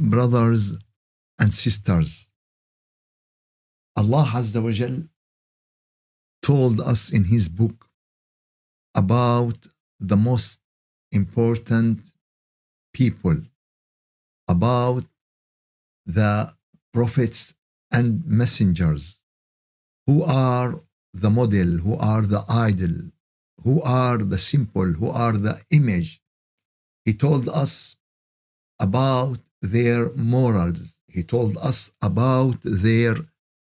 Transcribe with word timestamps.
brothers 0.00 0.78
and 1.38 1.52
sisters, 1.52 2.30
Allah 3.96 4.30
Azza 4.34 4.62
wa 4.62 4.70
Jal 4.70 5.08
told 6.42 6.80
us 6.80 7.10
in 7.10 7.24
His 7.24 7.48
book 7.48 7.88
about 8.94 9.66
the 10.00 10.16
most 10.16 10.60
important 11.12 12.00
people, 12.92 13.38
about 14.48 15.04
the 16.04 16.52
prophets 16.92 17.54
and 17.90 18.24
messengers 18.26 19.18
who 20.06 20.22
are 20.22 20.80
the 21.12 21.30
model, 21.30 21.78
who 21.78 21.96
are 21.96 22.22
the 22.22 22.42
idol, 22.48 23.10
who 23.64 23.82
are 23.82 24.18
the 24.18 24.38
symbol, 24.38 24.92
who 25.00 25.08
are 25.08 25.32
the 25.32 25.60
image. 25.70 26.20
He 27.04 27.12
told 27.12 27.48
us 27.48 27.96
about 28.78 29.38
their 29.62 30.12
morals. 30.14 30.98
He 31.08 31.22
told 31.22 31.56
us 31.58 31.92
about 32.02 32.58
their 32.62 33.16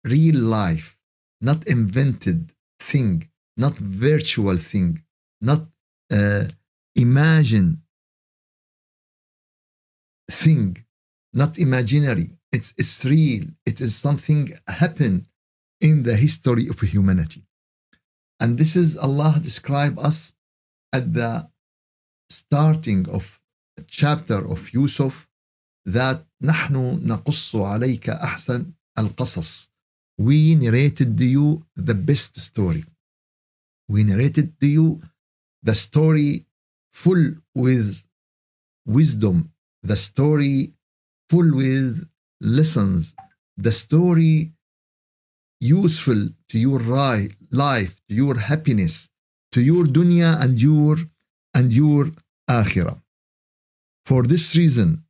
real 0.03 0.39
life, 0.39 0.97
not 1.41 1.67
invented 1.67 2.51
thing, 2.79 3.29
not 3.55 3.77
virtual 3.77 4.57
thing, 4.57 5.03
not 5.41 5.67
uh, 6.11 6.45
imagine 6.95 7.81
thing, 10.29 10.85
not 11.33 11.57
imaginary. 11.57 12.29
It's, 12.51 12.73
it's 12.77 13.05
real. 13.05 13.45
It 13.65 13.81
is 13.81 13.95
something 13.95 14.53
happen 14.67 15.27
in 15.79 16.03
the 16.03 16.15
history 16.15 16.67
of 16.67 16.79
humanity. 16.79 17.43
And 18.39 18.57
this 18.57 18.75
is 18.75 18.97
Allah 18.97 19.39
describe 19.41 19.97
us 19.99 20.33
at 20.93 21.13
the 21.13 21.49
starting 22.29 23.07
of 23.09 23.39
a 23.77 23.83
chapter 23.83 24.39
of 24.53 24.73
Yusuf 24.73 25.27
that 25.86 26.26
نحن 26.42 27.00
نقص 27.06 27.56
عليك 27.56 28.10
أحسن 28.10 28.72
القصص. 28.98 29.68
We 30.18 30.54
narrated 30.54 31.16
to 31.18 31.24
you 31.24 31.64
the 31.76 31.94
best 31.94 32.38
story. 32.38 32.84
We 33.88 34.04
narrated 34.04 34.58
to 34.60 34.66
you 34.66 35.02
the 35.62 35.74
story 35.74 36.46
full 36.90 37.34
with 37.54 38.04
wisdom, 38.86 39.52
the 39.82 39.96
story 39.96 40.72
full 41.28 41.56
with 41.56 42.06
lessons, 42.40 43.14
the 43.56 43.72
story 43.72 44.52
useful 45.60 46.28
to 46.48 46.58
your 46.58 46.80
ri- 46.80 47.30
life, 47.50 47.94
to 48.08 48.14
your 48.14 48.38
happiness, 48.38 49.10
to 49.52 49.60
your 49.60 49.84
dunya 49.84 50.40
and 50.42 50.60
your 50.60 50.96
and 51.54 51.72
your 51.72 52.10
akhirah. 52.48 53.00
For 54.04 54.22
this 54.24 54.56
reason, 54.56 55.04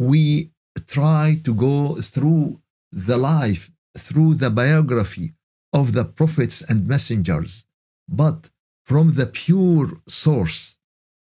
we 0.00 0.50
try 0.86 1.38
to 1.44 1.52
go 1.52 1.76
through 1.96 2.58
the 2.90 3.18
life, 3.18 3.70
through 3.98 4.32
the 4.34 4.48
biography 4.48 5.34
of 5.74 5.92
the 5.92 6.06
prophets 6.18 6.58
and 6.68 6.88
messengers, 6.88 7.66
but 8.08 8.48
from 8.82 9.12
the 9.18 9.26
pure 9.26 9.88
source, 10.08 10.78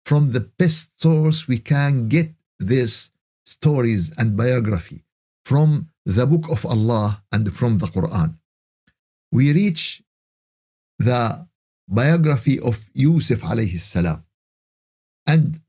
from 0.04 0.32
the 0.32 0.40
best 0.40 0.90
source 1.00 1.46
we 1.46 1.58
can 1.58 2.08
get 2.08 2.30
these 2.58 3.12
stories 3.46 4.12
and 4.18 4.36
biography 4.36 5.04
from 5.44 5.88
the 6.04 6.26
book 6.26 6.50
of 6.50 6.66
Allah 6.66 7.22
and 7.30 7.54
from 7.54 7.78
the 7.78 7.86
Quran. 7.86 8.30
We 9.30 9.52
reach 9.52 10.02
the 10.98 11.46
biography 11.86 12.58
of 12.58 12.90
Yusuf 12.92 13.40
alayhi 13.42 13.78
salam. 13.78 14.24
And 15.26 15.60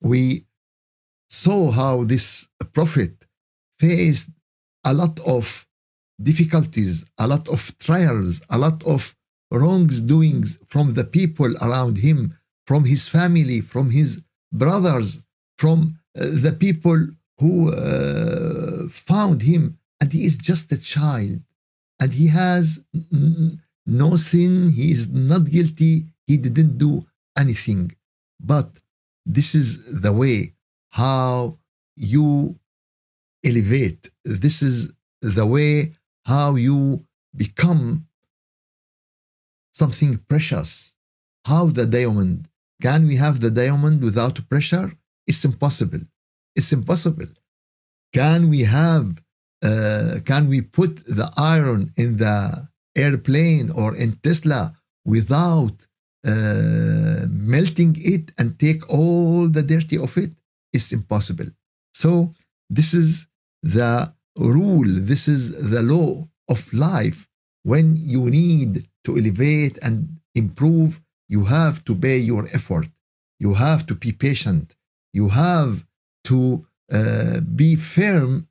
we 0.00 0.46
saw 1.32 1.70
how 1.70 2.04
this 2.04 2.46
prophet 2.74 3.14
faced 3.80 4.28
a 4.84 4.92
lot 4.92 5.18
of 5.20 5.66
difficulties, 6.22 7.04
a 7.18 7.26
lot 7.26 7.48
of 7.48 7.60
trials, 7.78 8.42
a 8.50 8.58
lot 8.58 8.84
of 8.84 9.16
wrongs 9.50 10.00
doings 10.00 10.58
from 10.68 10.94
the 10.94 11.04
people 11.04 11.50
around 11.66 11.98
him, 11.98 12.36
from 12.66 12.84
his 12.84 13.08
family, 13.08 13.60
from 13.60 13.90
his 13.90 14.22
brothers, 14.52 15.22
from 15.58 15.98
uh, 16.18 16.26
the 16.46 16.52
people 16.52 16.98
who 17.38 17.72
uh, 17.72 18.88
found 18.88 19.42
him. 19.42 19.78
And 20.00 20.12
he 20.12 20.24
is 20.24 20.36
just 20.36 20.70
a 20.72 20.80
child. 20.80 21.40
And 22.00 22.12
he 22.12 22.26
has 22.26 22.80
no 23.86 24.16
sin. 24.16 24.70
He 24.70 24.92
is 24.92 25.08
not 25.08 25.44
guilty. 25.50 26.06
He 26.26 26.36
didn't 26.36 26.76
do 26.76 27.06
anything. 27.38 27.92
But 28.38 28.68
this 29.24 29.54
is 29.54 30.00
the 30.02 30.12
way 30.12 30.54
how 30.92 31.58
you 31.96 32.58
elevate. 33.44 34.10
This 34.24 34.62
is 34.62 34.92
the 35.20 35.46
way 35.46 35.92
how 36.26 36.54
you 36.54 37.04
become 37.34 38.06
something 39.72 40.18
precious. 40.28 40.94
How 41.46 41.66
the 41.66 41.86
diamond? 41.86 42.48
Can 42.80 43.06
we 43.08 43.16
have 43.16 43.40
the 43.40 43.50
diamond 43.50 44.02
without 44.02 44.48
pressure? 44.48 44.92
It's 45.26 45.44
impossible. 45.44 46.00
It's 46.54 46.72
impossible. 46.72 47.30
Can 48.12 48.50
we 48.50 48.60
have, 48.60 49.06
uh, 49.64 50.16
can 50.24 50.48
we 50.48 50.60
put 50.60 50.96
the 51.06 51.32
iron 51.36 51.92
in 51.96 52.18
the 52.18 52.68
airplane 52.94 53.70
or 53.70 53.96
in 53.96 54.12
Tesla 54.16 54.76
without 55.04 55.86
uh, 56.26 57.26
melting 57.28 57.96
it 57.98 58.32
and 58.38 58.58
take 58.58 58.88
all 58.90 59.48
the 59.48 59.62
dirty 59.62 59.96
of 59.96 60.16
it? 60.18 60.32
It's 60.72 60.92
impossible. 60.92 61.46
So, 61.92 62.34
this 62.70 62.94
is 62.94 63.26
the 63.62 64.12
rule, 64.38 64.88
this 64.88 65.28
is 65.28 65.70
the 65.70 65.82
law 65.82 66.26
of 66.48 66.72
life. 66.72 67.28
When 67.62 67.96
you 67.96 68.30
need 68.30 68.88
to 69.04 69.16
elevate 69.16 69.78
and 69.82 70.18
improve, 70.34 71.00
you 71.28 71.44
have 71.44 71.84
to 71.84 71.94
pay 71.94 72.18
your 72.18 72.46
effort. 72.52 72.88
You 73.38 73.54
have 73.54 73.86
to 73.86 73.94
be 73.94 74.12
patient. 74.12 74.74
You 75.12 75.28
have 75.28 75.84
to 76.24 76.66
uh, 76.92 77.40
be 77.40 77.76
firm 77.76 78.48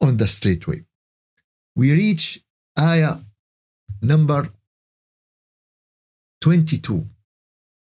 on 0.00 0.16
the 0.16 0.26
straight 0.26 0.66
way. 0.66 0.82
We 1.74 1.92
reach 1.92 2.40
ayah 2.78 3.18
number 4.00 4.50
22. 6.40 7.06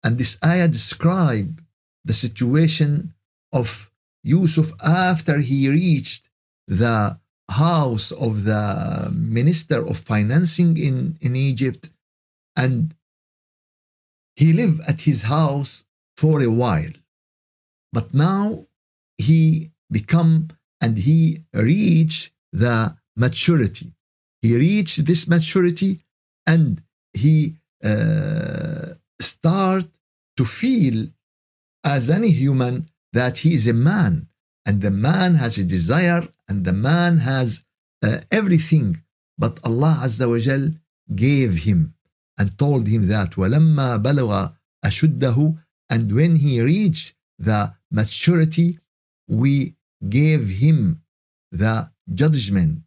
And 0.03 0.17
this 0.17 0.37
ayah 0.43 0.67
describe 0.67 1.61
the 2.03 2.13
situation 2.13 3.13
of 3.51 3.91
Yusuf 4.23 4.71
after 4.83 5.39
he 5.39 5.69
reached 5.69 6.29
the 6.67 7.19
house 7.49 8.11
of 8.11 8.45
the 8.45 9.11
minister 9.13 9.85
of 9.85 9.97
financing 9.97 10.77
in, 10.77 11.17
in 11.21 11.35
Egypt 11.35 11.89
and 12.55 12.95
he 14.35 14.53
lived 14.53 14.81
at 14.87 15.01
his 15.01 15.23
house 15.23 15.85
for 16.15 16.41
a 16.41 16.49
while. 16.49 16.93
But 17.91 18.13
now 18.13 18.67
he 19.17 19.71
become 19.91 20.49
and 20.79 20.97
he 20.97 21.43
reached 21.53 22.31
the 22.51 22.95
maturity. 23.15 23.93
He 24.41 24.55
reached 24.55 25.05
this 25.05 25.27
maturity 25.27 25.99
and 26.47 26.81
he 27.13 27.57
uh, 27.83 28.93
start 29.19 29.85
to 30.37 30.45
feel 30.45 31.07
as 31.83 32.09
any 32.09 32.31
human 32.31 32.89
that 33.12 33.38
he 33.38 33.54
is 33.54 33.66
a 33.66 33.72
man 33.72 34.28
and 34.66 34.82
the 34.82 34.90
man 34.90 35.34
has 35.34 35.58
a 35.58 35.64
desire 35.64 36.26
and 36.48 36.64
the 36.64 36.72
man 36.72 37.18
has 37.18 37.62
uh, 38.02 38.18
everything 38.30 39.02
but 39.38 39.58
Allah 39.64 39.94
Azza 40.04 40.28
wa 40.28 40.38
Jal 40.38 40.64
gave 41.14 41.52
him 41.68 41.94
and 42.38 42.58
told 42.58 42.86
him 42.88 43.08
that 43.08 43.30
ولما 43.36 43.96
بلغ 44.02 44.52
أشده 44.84 45.58
and 45.90 46.12
when 46.12 46.36
he 46.36 46.60
reached 46.60 47.14
the 47.38 47.74
maturity 47.90 48.78
we 49.28 49.74
gave 50.08 50.48
him 50.62 51.00
the 51.52 51.90
judgment 52.12 52.82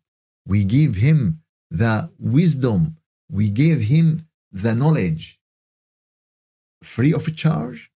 we 0.46 0.64
gave 0.64 0.96
him 0.96 1.42
the 1.72 2.10
wisdom 2.20 2.98
we 3.32 3.50
gave 3.50 3.82
him 3.82 4.26
the 4.52 4.74
knowledge 4.76 5.40
free 6.84 7.14
of 7.14 7.36
charge 7.36 7.92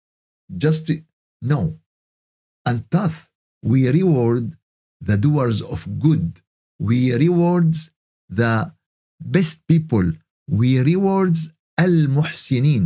just 0.58 0.88
to, 0.88 1.02
no 1.42 1.80
and 2.69 2.85
thus 2.91 3.15
we 3.71 3.89
reward 3.89 4.45
the 5.01 5.17
doers 5.17 5.59
of 5.63 5.81
good. 5.99 6.27
We 6.79 7.15
rewards 7.15 7.91
the 8.29 8.55
best 9.21 9.67
people. 9.67 10.07
We 10.61 10.71
rewards 10.81 11.41
al-muhsinin. 11.79 12.85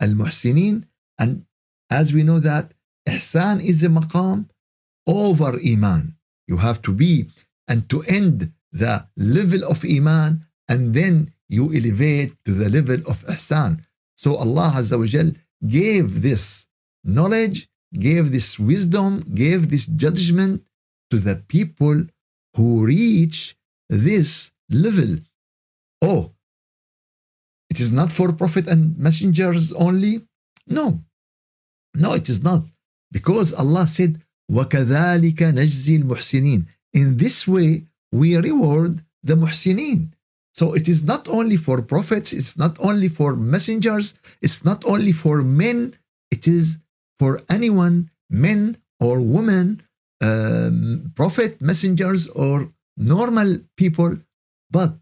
Al-muhsinin 0.00 0.84
and 1.18 1.44
as 1.90 2.12
we 2.12 2.22
know 2.28 2.40
that 2.50 2.66
ihsan 3.08 3.56
is 3.70 3.82
a 3.82 3.90
maqam 3.98 4.38
over 5.06 5.52
iman. 5.72 6.02
You 6.46 6.58
have 6.58 6.82
to 6.82 6.92
be 6.92 7.12
and 7.66 7.88
to 7.90 8.02
end 8.20 8.52
the 8.72 8.94
level 9.16 9.62
of 9.72 9.84
iman 9.84 10.30
and 10.68 10.94
then 10.94 11.32
you 11.48 11.64
elevate 11.78 12.32
to 12.44 12.52
the 12.52 12.68
level 12.68 13.00
of 13.12 13.24
ihsan. 13.34 13.72
So 14.22 14.36
Allah 14.36 14.72
Azza 14.76 14.98
wa 14.98 15.06
Jal 15.06 15.30
gave 15.66 16.22
this 16.22 16.66
knowledge 17.04 17.68
gave 17.93 18.31
this 18.31 18.59
wisdom, 18.59 19.23
gave 19.33 19.69
this 19.69 19.85
judgment 19.85 20.63
to 21.11 21.17
the 21.17 21.35
people 21.47 22.05
who 22.55 22.85
reach 22.85 23.55
this 23.89 24.51
level. 24.69 25.17
Oh, 26.01 26.31
it 27.69 27.79
is 27.79 27.91
not 27.91 28.11
for 28.11 28.31
prophet 28.33 28.67
and 28.67 28.97
messengers 28.97 29.73
only? 29.73 30.21
No. 30.67 30.99
No, 31.95 32.13
it 32.13 32.29
is 32.29 32.43
not. 32.43 32.63
Because 33.11 33.53
Allah 33.53 33.87
said, 33.87 34.21
وَكَذَلِكَ 34.51 35.35
نَجْزِي 35.35 36.03
الْمُحْسِنِينَ 36.03 36.65
In 36.93 37.17
this 37.17 37.47
way, 37.47 37.85
we 38.11 38.37
reward 38.37 39.03
the 39.23 39.35
muhsinin. 39.35 40.09
So 40.53 40.73
it 40.73 40.87
is 40.87 41.03
not 41.03 41.27
only 41.27 41.57
for 41.57 41.81
prophets, 41.81 42.31
it's 42.31 42.57
not 42.57 42.77
only 42.79 43.09
for 43.09 43.35
messengers, 43.35 44.13
it's 44.41 44.63
not 44.63 44.85
only 44.85 45.11
for 45.11 45.41
men, 45.41 45.95
it 46.29 46.47
is 46.47 46.77
for 47.18 47.40
anyone, 47.50 48.10
men 48.30 48.78
or 49.00 49.20
women, 49.20 49.82
um, 50.20 51.12
prophet, 51.14 51.60
messengers, 51.60 52.28
or 52.28 52.72
normal 52.96 53.60
people. 53.76 54.16
But 54.70 54.94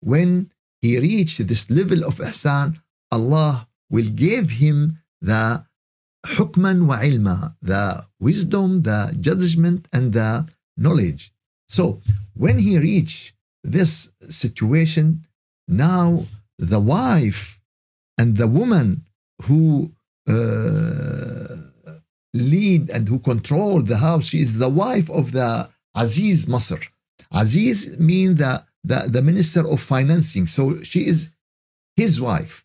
when 0.00 0.50
he 0.82 0.98
reached 0.98 1.46
this 1.46 1.70
level 1.70 2.04
of 2.04 2.18
ihsan, 2.18 2.80
Allah 3.10 3.68
will 3.90 4.10
give 4.10 4.50
him 4.62 4.98
the 5.20 5.64
hukman 6.36 6.86
wa 6.86 7.00
ilma, 7.02 7.56
the 7.62 8.04
wisdom, 8.20 8.82
the 8.82 9.14
judgment, 9.20 9.88
and 9.92 10.12
the 10.12 10.46
knowledge. 10.76 11.32
So 11.68 12.00
when 12.34 12.58
he 12.58 12.78
reached 12.78 13.32
this 13.62 14.12
situation, 14.28 15.26
now 15.68 16.26
the 16.58 16.80
wife 16.80 17.60
and 18.18 18.36
the 18.36 18.46
woman 18.46 19.04
who 19.42 19.92
uh, 20.28 20.83
lead 22.34 22.90
and 22.90 23.08
who 23.08 23.18
control 23.20 23.80
the 23.80 23.96
house, 23.98 24.26
she 24.26 24.40
is 24.40 24.58
the 24.58 24.68
wife 24.68 25.08
of 25.10 25.32
the 25.32 25.70
Aziz 25.94 26.46
Masr. 26.46 26.84
Aziz 27.32 27.98
means 27.98 28.38
the, 28.38 28.64
the, 28.82 29.06
the 29.08 29.22
minister 29.22 29.66
of 29.66 29.80
financing. 29.80 30.46
So 30.46 30.82
she 30.82 31.06
is 31.06 31.30
his 31.96 32.20
wife. 32.20 32.64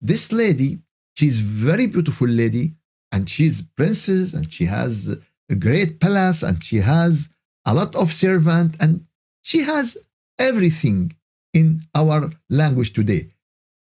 This 0.00 0.32
lady, 0.32 0.80
she's 1.14 1.40
very 1.40 1.86
beautiful 1.86 2.28
lady, 2.28 2.74
and 3.12 3.30
she's 3.30 3.62
princess, 3.62 4.34
and 4.34 4.52
she 4.52 4.66
has 4.66 5.16
a 5.48 5.54
great 5.54 6.00
palace, 6.00 6.42
and 6.42 6.62
she 6.62 6.78
has 6.78 7.30
a 7.64 7.72
lot 7.72 7.94
of 7.96 8.12
servant, 8.12 8.76
and 8.80 9.06
she 9.42 9.62
has 9.62 9.96
everything 10.38 11.16
in 11.54 11.82
our 11.94 12.30
language 12.50 12.92
today. 12.92 13.30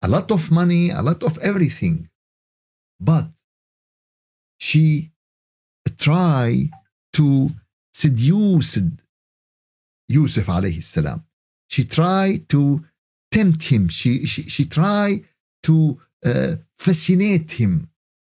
A 0.02 0.08
lot 0.08 0.32
of 0.32 0.52
money, 0.52 0.90
a 0.90 1.02
lot 1.02 1.24
of 1.24 1.38
everything. 1.40 2.10
But 3.00 3.28
she 4.59 5.11
try 5.99 6.71
to 7.13 7.51
seduce 7.93 8.79
Yusuf 10.09 10.47
alayhi 10.47 10.83
salam. 10.83 11.25
She 11.69 11.85
tried 11.85 12.49
to 12.51 12.85
tempt 13.31 13.65
him. 13.65 13.89
She, 13.89 14.27
she, 14.27 14.43
she 14.43 14.65
tried 14.65 15.25
to 15.65 16.01
uh, 16.25 16.57
fascinate 16.79 17.53
him. 17.53 17.89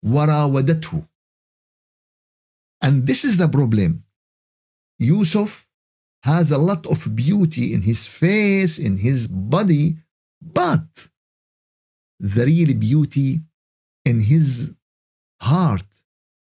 وراودته. 0.06 1.07
And 2.81 3.07
this 3.07 3.25
is 3.25 3.38
the 3.38 3.47
problem. 3.47 4.03
Yusuf 5.00 5.67
has 6.23 6.51
a 6.51 6.57
lot 6.57 6.85
of 6.88 7.15
beauty 7.15 7.73
in 7.73 7.81
his 7.81 8.07
face, 8.07 8.77
in 8.77 8.97
his 8.97 9.27
body, 9.27 9.97
but 10.41 11.09
the 12.19 12.45
real 12.45 12.73
beauty 12.75 13.41
in 14.06 14.21
his 14.21 14.73
heart, 15.41 15.85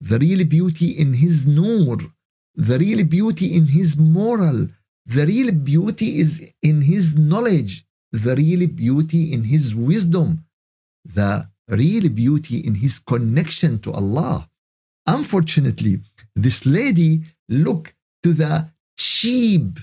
the 0.09 0.19
real 0.19 0.45
beauty 0.45 0.89
in 0.91 1.15
his 1.15 1.47
nur, 1.47 1.97
the 2.53 2.77
real 2.77 3.03
beauty 3.03 3.47
in 3.57 3.65
his 3.77 3.97
moral, 3.97 4.67
the 5.05 5.25
real 5.25 5.51
beauty 5.51 6.19
is 6.23 6.31
in 6.61 6.83
his 6.83 7.17
knowledge, 7.17 7.85
the 8.11 8.35
real 8.35 8.67
beauty 8.67 9.33
in 9.33 9.43
his 9.43 9.73
wisdom, 9.73 10.45
the 11.03 11.47
real 11.67 12.07
beauty 12.09 12.57
in 12.59 12.75
his 12.75 12.99
connection 12.99 13.79
to 13.79 13.91
Allah. 13.91 14.47
Unfortunately, 15.07 16.01
this 16.35 16.65
lady 16.67 17.23
looked 17.49 17.95
to 18.21 18.33
the 18.33 18.69
cheap 18.97 19.79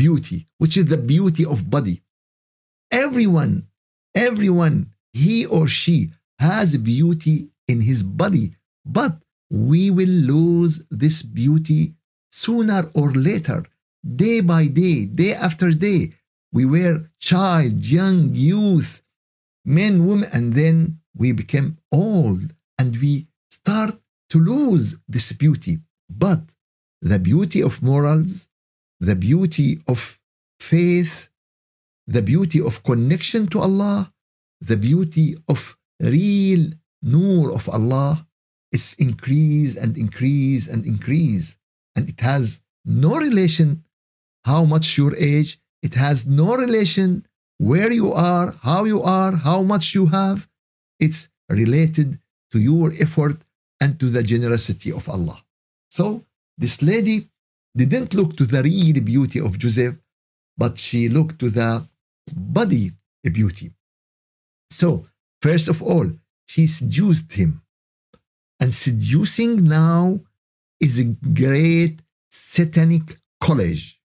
beauty, 0.00 0.48
which 0.56 0.78
is 0.78 0.86
the 0.86 0.96
beauty 0.96 1.44
of 1.44 1.68
body. 1.68 2.02
Everyone, 2.90 3.66
everyone, 4.14 4.92
he 5.12 5.44
or 5.44 5.68
she 5.68 6.10
has 6.38 6.78
beauty 6.78 7.48
in 7.68 7.82
his 7.82 8.02
body, 8.02 8.56
but 8.84 9.18
we 9.50 9.90
will 9.90 10.08
lose 10.08 10.84
this 10.90 11.22
beauty 11.22 11.94
sooner 12.30 12.90
or 12.94 13.10
later, 13.12 13.64
day 14.04 14.40
by 14.40 14.66
day, 14.66 15.06
day 15.06 15.32
after 15.34 15.70
day. 15.70 16.14
We 16.52 16.64
were 16.64 17.10
child, 17.20 17.84
young, 17.84 18.34
youth, 18.34 19.02
men, 19.64 20.06
women, 20.06 20.28
and 20.32 20.54
then 20.54 21.00
we 21.14 21.32
became 21.32 21.78
old 21.92 22.54
and 22.78 22.96
we 22.96 23.26
start 23.50 23.98
to 24.30 24.38
lose 24.38 24.96
this 25.08 25.32
beauty. 25.32 25.78
But 26.08 26.42
the 27.02 27.18
beauty 27.18 27.62
of 27.62 27.82
morals, 27.82 28.48
the 29.00 29.14
beauty 29.14 29.80
of 29.86 30.18
faith, 30.58 31.28
the 32.06 32.22
beauty 32.22 32.60
of 32.60 32.82
connection 32.82 33.46
to 33.48 33.60
Allah, 33.60 34.12
the 34.60 34.76
beauty 34.76 35.36
of 35.48 35.76
real 36.00 36.70
nur 37.02 37.52
of 37.52 37.68
Allah 37.68 38.25
is 38.72 38.94
increase 38.98 39.76
and 39.76 39.96
increase 39.96 40.68
and 40.68 40.84
increase. 40.86 41.56
And 41.94 42.08
it 42.08 42.20
has 42.20 42.60
no 42.84 43.16
relation 43.16 43.84
how 44.44 44.64
much 44.64 44.96
your 44.96 45.16
age, 45.16 45.60
it 45.82 45.94
has 45.94 46.26
no 46.26 46.56
relation 46.56 47.26
where 47.58 47.92
you 47.92 48.12
are, 48.12 48.54
how 48.62 48.84
you 48.84 49.02
are, 49.02 49.36
how 49.36 49.62
much 49.62 49.94
you 49.94 50.06
have. 50.06 50.48
It's 51.00 51.28
related 51.48 52.18
to 52.52 52.60
your 52.60 52.92
effort 53.00 53.38
and 53.80 53.98
to 54.00 54.06
the 54.08 54.22
generosity 54.22 54.92
of 54.92 55.08
Allah. 55.08 55.42
So 55.90 56.24
this 56.56 56.82
lady 56.82 57.28
didn't 57.76 58.14
look 58.14 58.36
to 58.36 58.46
the 58.46 58.62
real 58.62 59.00
beauty 59.02 59.40
of 59.40 59.58
Joseph, 59.58 59.96
but 60.56 60.78
she 60.78 61.08
looked 61.08 61.38
to 61.40 61.50
the 61.50 61.86
body 62.32 62.92
beauty. 63.32 63.72
So, 64.70 65.06
first 65.42 65.68
of 65.68 65.82
all, 65.82 66.10
she 66.46 66.66
seduced 66.66 67.32
him. 67.32 67.62
And 68.60 68.74
seducing 68.74 69.64
now 69.64 70.20
is 70.80 70.98
a 70.98 71.04
great 71.04 72.00
satanic 72.30 73.18
college. 73.40 74.00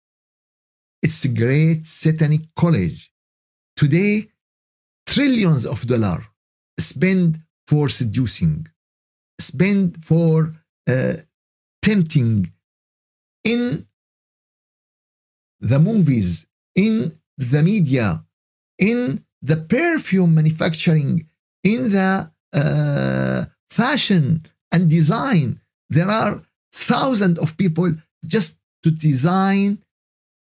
It's 1.02 1.26
a 1.26 1.30
great 1.30 1.88
satanic 1.88 2.42
college. 2.56 3.12
Today, 3.76 4.28
trillions 5.08 5.66
of 5.66 5.88
dollars 5.88 6.24
spent 6.80 7.38
for 7.68 7.90
seducing, 7.90 8.68
spent 9.40 9.98
for 10.04 10.52
uh, 10.88 11.14
tempting 11.82 12.52
in 13.44 13.88
the 15.60 15.80
movies, 15.80 16.48
in 16.76 17.12
the 17.38 17.64
media, 17.64 18.24
in 18.78 19.24
the 19.42 19.58
perfume 19.58 20.36
manufacturing, 20.36 21.28
in 21.64 21.92
the 21.92 22.32
uh, 22.54 23.46
fashion 23.72 24.46
and 24.72 24.90
design. 24.90 25.60
There 25.90 26.10
are 26.10 26.44
thousands 26.74 27.40
of 27.40 27.58
people 27.58 27.90
just 28.26 28.60
to 28.84 28.92
design 28.92 29.80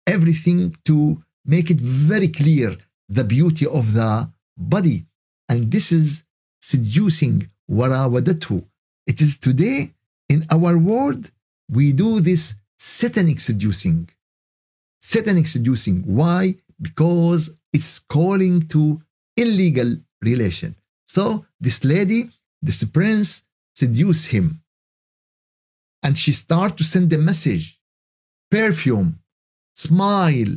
everything 0.07 0.75
to 0.85 1.23
make 1.45 1.69
it 1.69 1.79
very 1.79 2.27
clear 2.27 2.75
the 3.07 3.23
beauty 3.23 3.65
of 3.67 3.93
the 3.93 4.29
body. 4.57 5.05
And 5.47 5.71
this 5.71 5.91
is 5.91 6.23
seducing 6.61 7.47
warawadatu. 7.69 8.63
It 9.07 9.21
is 9.21 9.37
today 9.37 9.93
in 10.27 10.43
our 10.51 10.77
world, 10.77 11.31
we 11.69 11.93
do 11.93 12.19
this 12.19 12.55
satanic 12.77 13.39
seducing. 13.39 14.09
Satanic 15.01 15.47
seducing. 15.47 16.03
Why? 16.03 16.55
Because 16.81 17.49
it's 17.73 17.99
calling 17.99 18.61
to 18.73 19.01
illegal 19.37 19.97
relation. 20.21 20.75
So 21.07 21.45
this 21.59 21.83
lady, 21.83 22.29
this 22.61 22.83
prince, 22.83 23.43
seduce 23.75 24.25
him. 24.27 24.61
And 26.03 26.17
she 26.17 26.31
start 26.31 26.77
to 26.77 26.83
send 26.83 27.11
a 27.13 27.17
message, 27.17 27.79
perfume, 28.49 29.19
smile, 29.75 30.53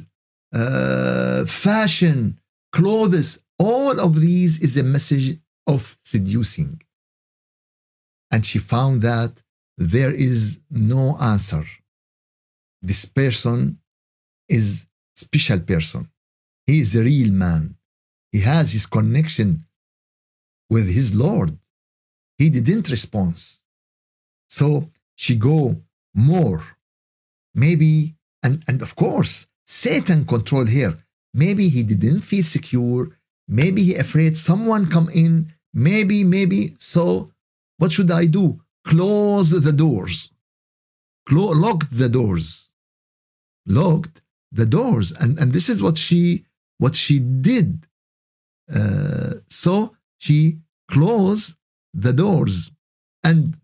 uh, 0.54 1.44
fashion, 1.44 2.38
clothes. 2.72 3.38
All 3.58 4.00
of 4.00 4.20
these 4.20 4.60
is 4.60 4.76
a 4.76 4.82
message 4.82 5.38
of 5.66 5.96
seducing. 6.02 6.80
And 8.30 8.44
she 8.44 8.58
found 8.58 9.02
that 9.02 9.32
there 9.76 10.12
is 10.12 10.60
no 10.70 11.16
answer. 11.20 11.64
This 12.80 13.04
person 13.04 13.78
is 14.48 14.86
special 15.14 15.60
person. 15.60 16.08
He 16.66 16.80
is 16.80 16.94
a 16.96 17.02
real 17.02 17.32
man. 17.32 17.76
He 18.30 18.40
has 18.40 18.72
his 18.72 18.86
connection 18.86 19.66
with 20.70 20.88
his 20.88 21.14
Lord. 21.14 21.58
He 22.42 22.50
didn't 22.50 22.90
respond. 22.90 23.36
So 24.48 24.90
she 25.14 25.36
go 25.36 25.80
more. 26.12 26.62
Maybe, 27.54 28.16
and, 28.42 28.64
and 28.66 28.82
of 28.82 28.96
course, 28.96 29.46
Satan 29.64 30.24
control 30.24 30.66
her. 30.66 30.98
Maybe 31.32 31.68
he 31.68 31.84
didn't 31.84 32.22
feel 32.22 32.42
secure. 32.42 33.16
Maybe 33.46 33.84
he 33.84 33.94
afraid 33.94 34.36
someone 34.36 34.90
come 34.90 35.08
in. 35.14 35.52
Maybe, 35.72 36.24
maybe. 36.24 36.74
So 36.80 37.30
what 37.78 37.92
should 37.92 38.10
I 38.10 38.26
do? 38.26 38.60
Close 38.84 39.50
the 39.50 39.76
doors. 39.84 40.32
Clo- 41.28 41.56
locked 41.66 41.96
the 41.96 42.08
doors. 42.08 42.72
Locked 43.66 44.20
the 44.50 44.66
doors. 44.66 45.12
And, 45.12 45.38
and 45.38 45.52
this 45.52 45.68
is 45.68 45.80
what 45.80 45.96
she 45.96 46.44
what 46.78 46.96
she 46.96 47.20
did. 47.20 47.86
Uh, 48.74 49.34
so 49.46 49.94
she 50.18 50.58
closed 50.90 51.54
the 51.93 52.13
doors 52.13 52.71
and 53.23 53.57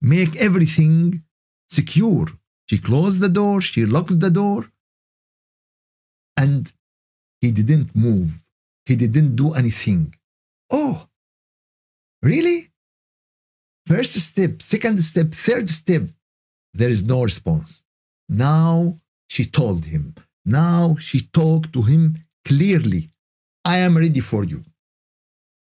make 0.00 0.32
everything 0.40 1.22
secure. 1.68 2.26
She 2.66 2.78
closed 2.78 3.20
the 3.20 3.28
door, 3.40 3.60
she 3.60 3.84
locked 3.84 4.18
the 4.20 4.30
door, 4.30 4.70
and 6.36 6.72
he 7.40 7.50
didn't 7.50 7.94
move. 7.94 8.30
He 8.86 8.94
didn't 8.96 9.36
do 9.36 9.54
anything. 9.54 10.14
Oh, 10.70 11.06
really? 12.22 12.70
First 13.86 14.14
step, 14.20 14.62
second 14.62 15.00
step, 15.02 15.28
third 15.32 15.68
step, 15.70 16.04
there 16.74 16.90
is 16.90 17.02
no 17.04 17.22
response. 17.22 17.84
Now 18.28 18.96
she 19.26 19.44
told 19.44 19.86
him, 19.86 20.14
now 20.44 20.96
she 21.06 21.20
talked 21.40 21.72
to 21.72 21.82
him 21.82 22.02
clearly. 22.44 23.10
I 23.64 23.78
am 23.78 23.96
ready 23.96 24.20
for 24.20 24.44
you. 24.44 24.64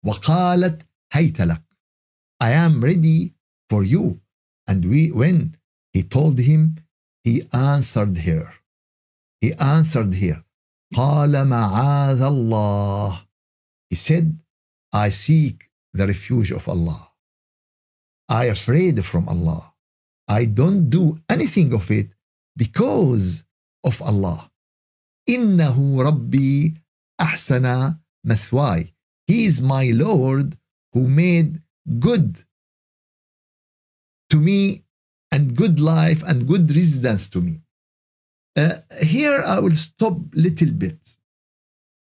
وقالت 0.04 0.82
هيت 1.12 1.40
لك. 1.40 1.62
I 2.42 2.50
am 2.50 2.82
ready 2.82 3.34
for 3.70 3.84
you. 3.84 4.20
And 4.66 4.84
we, 4.90 5.10
when 5.10 5.56
he 5.92 6.02
told 6.02 6.38
him, 6.38 6.76
he 7.24 7.42
answered 7.52 8.16
her. 8.18 8.52
He 9.40 9.52
answered 9.54 10.14
her. 10.14 10.44
قال 10.94 11.32
معاذ 11.48 12.22
الله. 12.22 13.26
He 13.90 13.96
said, 13.96 14.38
I 14.92 15.10
seek 15.10 15.70
the 15.92 16.06
refuge 16.06 16.50
of 16.50 16.68
Allah. 16.68 17.12
I 18.28 18.44
afraid 18.46 19.04
from 19.04 19.28
Allah. 19.28 19.74
I 20.28 20.44
don't 20.44 20.88
do 20.88 21.20
anything 21.28 21.72
of 21.72 21.90
it 21.90 22.08
because 22.56 23.44
of 23.84 24.00
Allah. 24.02 24.50
إنه 25.28 26.02
ربي 26.02 26.74
أحسن 27.20 27.96
مثواي. 28.26 28.92
He 29.26 29.46
is 29.46 29.62
my 29.62 29.90
Lord 29.90 30.58
who 30.92 31.08
made 31.08 31.60
good 31.98 32.44
to 34.30 34.36
me 34.36 34.82
and 35.30 35.56
good 35.56 35.80
life 35.80 36.22
and 36.22 36.46
good 36.46 36.74
residence 36.74 37.28
to 37.28 37.40
me. 37.40 37.60
Uh, 38.56 38.76
here 39.00 39.40
I 39.46 39.58
will 39.58 39.74
stop 39.74 40.16
little 40.34 40.70
bit. 40.70 41.16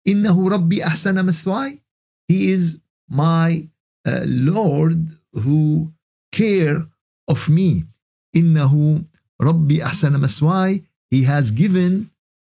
إنه 0.07 0.49
ربي 0.49 0.83
أحسن 0.83 1.25
مثواي. 1.25 1.81
He 2.27 2.51
is 2.51 2.79
my 3.09 3.67
uh, 4.07 4.23
Lord 4.25 5.09
who 5.33 5.91
care 6.31 6.85
of 7.27 7.49
me. 7.49 7.85
إنه 8.35 9.03
ربي 9.41 9.83
أحسن 9.83 10.21
مثواي. 10.21 10.83
He 11.11 11.23
has 11.23 11.51
given 11.51 12.11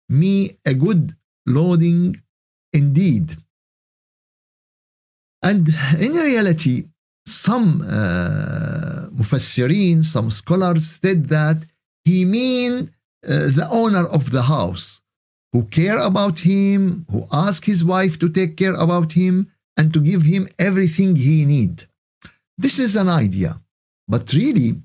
me 0.09 0.57
a 0.65 0.73
good 0.73 1.15
loading 1.45 2.21
indeed. 2.73 3.37
And 5.42 5.68
in 5.98 6.12
reality, 6.12 6.84
some 7.26 7.82
uh, 7.82 9.08
mufassirin, 9.10 10.04
some 10.04 10.30
scholars 10.30 10.98
said 11.02 11.28
that 11.28 11.58
he 12.04 12.24
mean 12.24 12.72
uh, 13.24 13.48
the 13.58 13.68
owner 13.70 14.06
of 14.06 14.30
the 14.30 14.42
house 14.42 15.02
who 15.52 15.64
care 15.64 15.98
about 15.98 16.40
him, 16.40 17.06
who 17.10 17.26
ask 17.32 17.64
his 17.64 17.84
wife 17.84 18.18
to 18.18 18.28
take 18.28 18.56
care 18.56 18.74
about 18.74 19.12
him 19.12 19.52
and 19.76 19.92
to 19.92 20.00
give 20.00 20.22
him 20.22 20.46
everything 20.58 21.16
he 21.16 21.44
need. 21.44 21.86
This 22.58 22.78
is 22.78 22.96
an 22.96 23.08
idea, 23.08 23.60
but 24.08 24.32
really, 24.32 24.80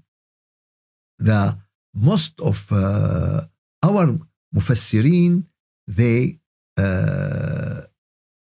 the 1.20 1.58
most 1.94 2.40
of 2.42 2.68
uh, 2.72 3.42
our 3.84 4.20
mufassirin 4.56 5.46
they 5.88 6.38
uh, 6.78 7.82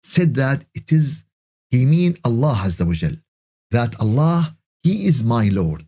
said 0.04 0.36
that 0.36 0.66
it 0.74 0.92
is 0.92 1.24
he 1.70 1.86
mean 1.86 2.16
Allah 2.24 2.56
Azza 2.66 2.86
wa 2.86 2.94
Jal, 2.94 3.16
that 3.72 4.00
Allah 4.00 4.56
he 4.84 5.06
is 5.06 5.24
my 5.24 5.50
Lord. 5.50 5.86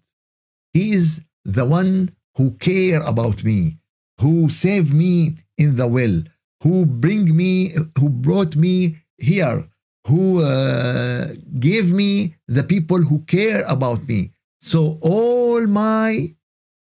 He 0.73 0.91
is 0.91 1.21
the 1.45 1.65
one 1.65 2.15
who 2.37 2.51
care 2.51 3.01
about 3.01 3.43
me, 3.43 3.77
who 4.19 4.49
save 4.49 4.93
me 4.93 5.37
in 5.57 5.75
the 5.75 5.87
well, 5.87 6.23
who 6.63 6.85
bring 6.85 7.35
me, 7.35 7.71
who 7.99 8.09
brought 8.09 8.55
me 8.55 8.97
here, 9.17 9.69
who 10.07 10.43
uh, 10.43 11.27
gave 11.59 11.91
me 11.91 12.35
the 12.47 12.63
people 12.63 13.01
who 13.01 13.19
care 13.21 13.63
about 13.67 14.07
me. 14.07 14.31
So 14.59 14.99
all 15.01 15.65
my 15.67 16.27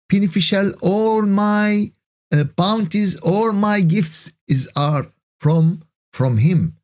beneficial, 0.09 0.73
all 0.83 1.23
my 1.23 1.93
uh, 2.33 2.45
bounties, 2.45 3.17
all 3.21 3.53
my 3.53 3.81
gifts 3.81 4.33
is 4.49 4.69
are 4.77 5.07
from 5.41 5.83
from 6.13 6.39
Him, 6.39 6.77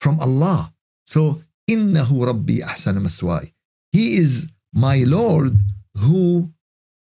from 0.00 0.18
Allah. 0.20 0.73
So 1.05 1.41
إنه 1.69 2.25
ربي 2.25 2.63
أحسن 2.63 3.03
مثواي. 3.03 3.53
He 3.95 4.17
is 4.17 4.47
my 4.73 5.03
Lord 5.03 5.57
who 5.97 6.51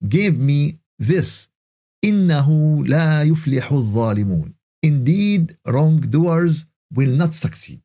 gave 0.08 0.38
me 0.38 0.78
this. 0.98 1.48
إنه 2.04 2.84
لا 2.86 3.22
يفلح 3.22 3.72
الظالمون. 3.72 4.54
Indeed, 4.84 5.56
wrongdoers 5.66 6.66
will 6.92 7.14
not 7.14 7.34
succeed. 7.34 7.82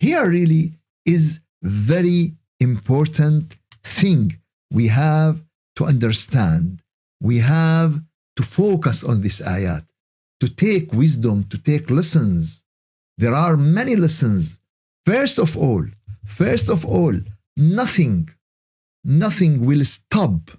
Here 0.00 0.28
really 0.28 0.74
is 1.06 1.40
very 1.62 2.36
important 2.60 3.56
thing 3.82 4.40
we 4.70 4.88
have 4.88 5.42
to 5.76 5.84
understand. 5.84 6.82
We 7.20 7.38
have 7.38 8.02
to 8.36 8.42
focus 8.42 9.02
on 9.02 9.22
this 9.22 9.40
ayat, 9.40 9.84
to 10.40 10.48
take 10.48 10.92
wisdom, 10.92 11.44
to 11.52 11.58
take 11.58 11.90
lessons. 11.90 12.64
There 13.16 13.34
are 13.34 13.56
many 13.56 13.96
lessons. 13.96 14.60
First 15.05 15.37
of 15.37 15.57
all, 15.57 15.85
first 16.25 16.69
of 16.69 16.85
all, 16.85 17.13
nothing, 17.57 18.29
nothing 19.03 19.65
will 19.65 19.83
stop 19.83 20.51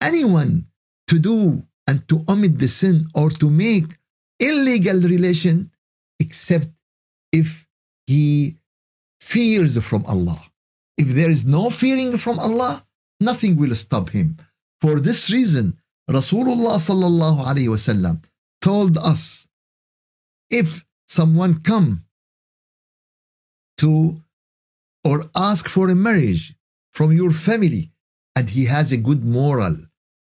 anyone 0.00 0.66
to 1.08 1.18
do 1.18 1.62
and 1.86 2.06
to 2.08 2.24
omit 2.28 2.58
the 2.58 2.68
sin 2.68 3.06
or 3.14 3.30
to 3.30 3.50
make 3.50 3.98
illegal 4.40 4.98
relation 5.00 5.70
except 6.18 6.68
if 7.32 7.66
he 8.06 8.56
fears 9.20 9.78
from 9.84 10.04
Allah. 10.06 10.40
If 10.96 11.08
there 11.08 11.30
is 11.30 11.44
no 11.44 11.70
fearing 11.70 12.16
from 12.16 12.38
Allah, 12.38 12.86
nothing 13.20 13.56
will 13.56 13.74
stop 13.74 14.10
him. 14.10 14.38
For 14.80 15.00
this 15.00 15.30
reason, 15.30 15.78
Rasulullah 16.08 16.76
sallallahu 16.76 17.44
alayhi 17.44 17.68
wasallam 17.68 18.22
told 18.60 18.96
us 18.98 19.46
if 20.50 20.84
someone 21.08 21.60
come 21.60 22.03
to 23.78 24.20
or 25.04 25.24
ask 25.36 25.68
for 25.68 25.88
a 25.90 25.94
marriage 25.94 26.54
from 26.92 27.12
your 27.12 27.30
family 27.30 27.90
and 28.36 28.50
he 28.50 28.64
has 28.66 28.92
a 28.92 28.96
good 28.96 29.24
moral 29.24 29.76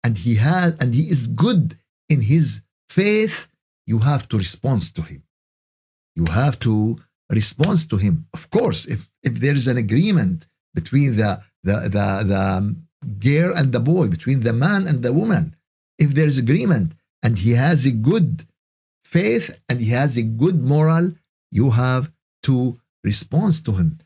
and 0.04 0.18
he 0.18 0.36
has 0.36 0.80
and 0.80 0.94
he 0.94 1.02
is 1.02 1.26
good 1.26 1.78
in 2.08 2.22
his 2.22 2.62
faith 2.88 3.48
you 3.86 3.98
have 4.00 4.28
to 4.28 4.38
respond 4.38 4.82
to 4.94 5.02
him. 5.02 5.22
You 6.14 6.26
have 6.26 6.58
to 6.60 6.98
respond 7.30 7.88
to 7.90 7.96
him. 7.96 8.26
Of 8.32 8.50
course 8.50 8.86
if 8.86 9.10
if 9.22 9.34
there 9.40 9.54
is 9.54 9.66
an 9.68 9.76
agreement 9.76 10.46
between 10.74 11.16
the 11.16 11.40
the 11.62 11.76
the, 11.96 12.06
the 12.32 12.76
girl 13.18 13.52
and 13.56 13.72
the 13.72 13.80
boy 13.80 14.08
between 14.08 14.40
the 14.40 14.52
man 14.52 14.86
and 14.86 15.02
the 15.02 15.12
woman 15.12 15.56
if 15.98 16.14
there 16.14 16.26
is 16.26 16.38
agreement 16.38 16.92
and 17.22 17.38
he 17.38 17.52
has 17.52 17.84
a 17.84 17.90
good 17.90 18.46
faith 19.04 19.60
and 19.68 19.80
he 19.80 19.90
has 19.90 20.16
a 20.16 20.22
good 20.22 20.64
moral 20.64 21.12
you 21.50 21.70
have 21.70 22.10
to 22.42 22.78
respond 23.04 23.64
to 23.64 23.72
him. 23.72 23.98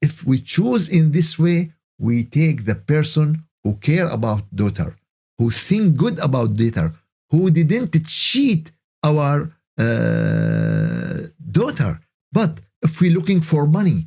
If 0.00 0.24
we 0.24 0.40
choose 0.40 0.88
in 0.88 1.12
this 1.12 1.38
way 1.38 1.72
we 1.98 2.24
take 2.24 2.64
the 2.64 2.74
person 2.74 3.44
who 3.62 3.74
care 3.76 4.08
about 4.08 4.54
daughter 4.54 4.96
who 5.38 5.50
think 5.50 5.96
good 5.96 6.18
about 6.20 6.56
daughter 6.56 6.92
who 7.30 7.50
didn't 7.50 7.94
cheat 8.06 8.72
our 9.02 9.52
uh, 9.78 11.18
daughter. 11.50 12.00
But 12.32 12.60
if 12.82 13.00
we're 13.00 13.16
looking 13.18 13.40
for 13.40 13.66
money 13.66 14.06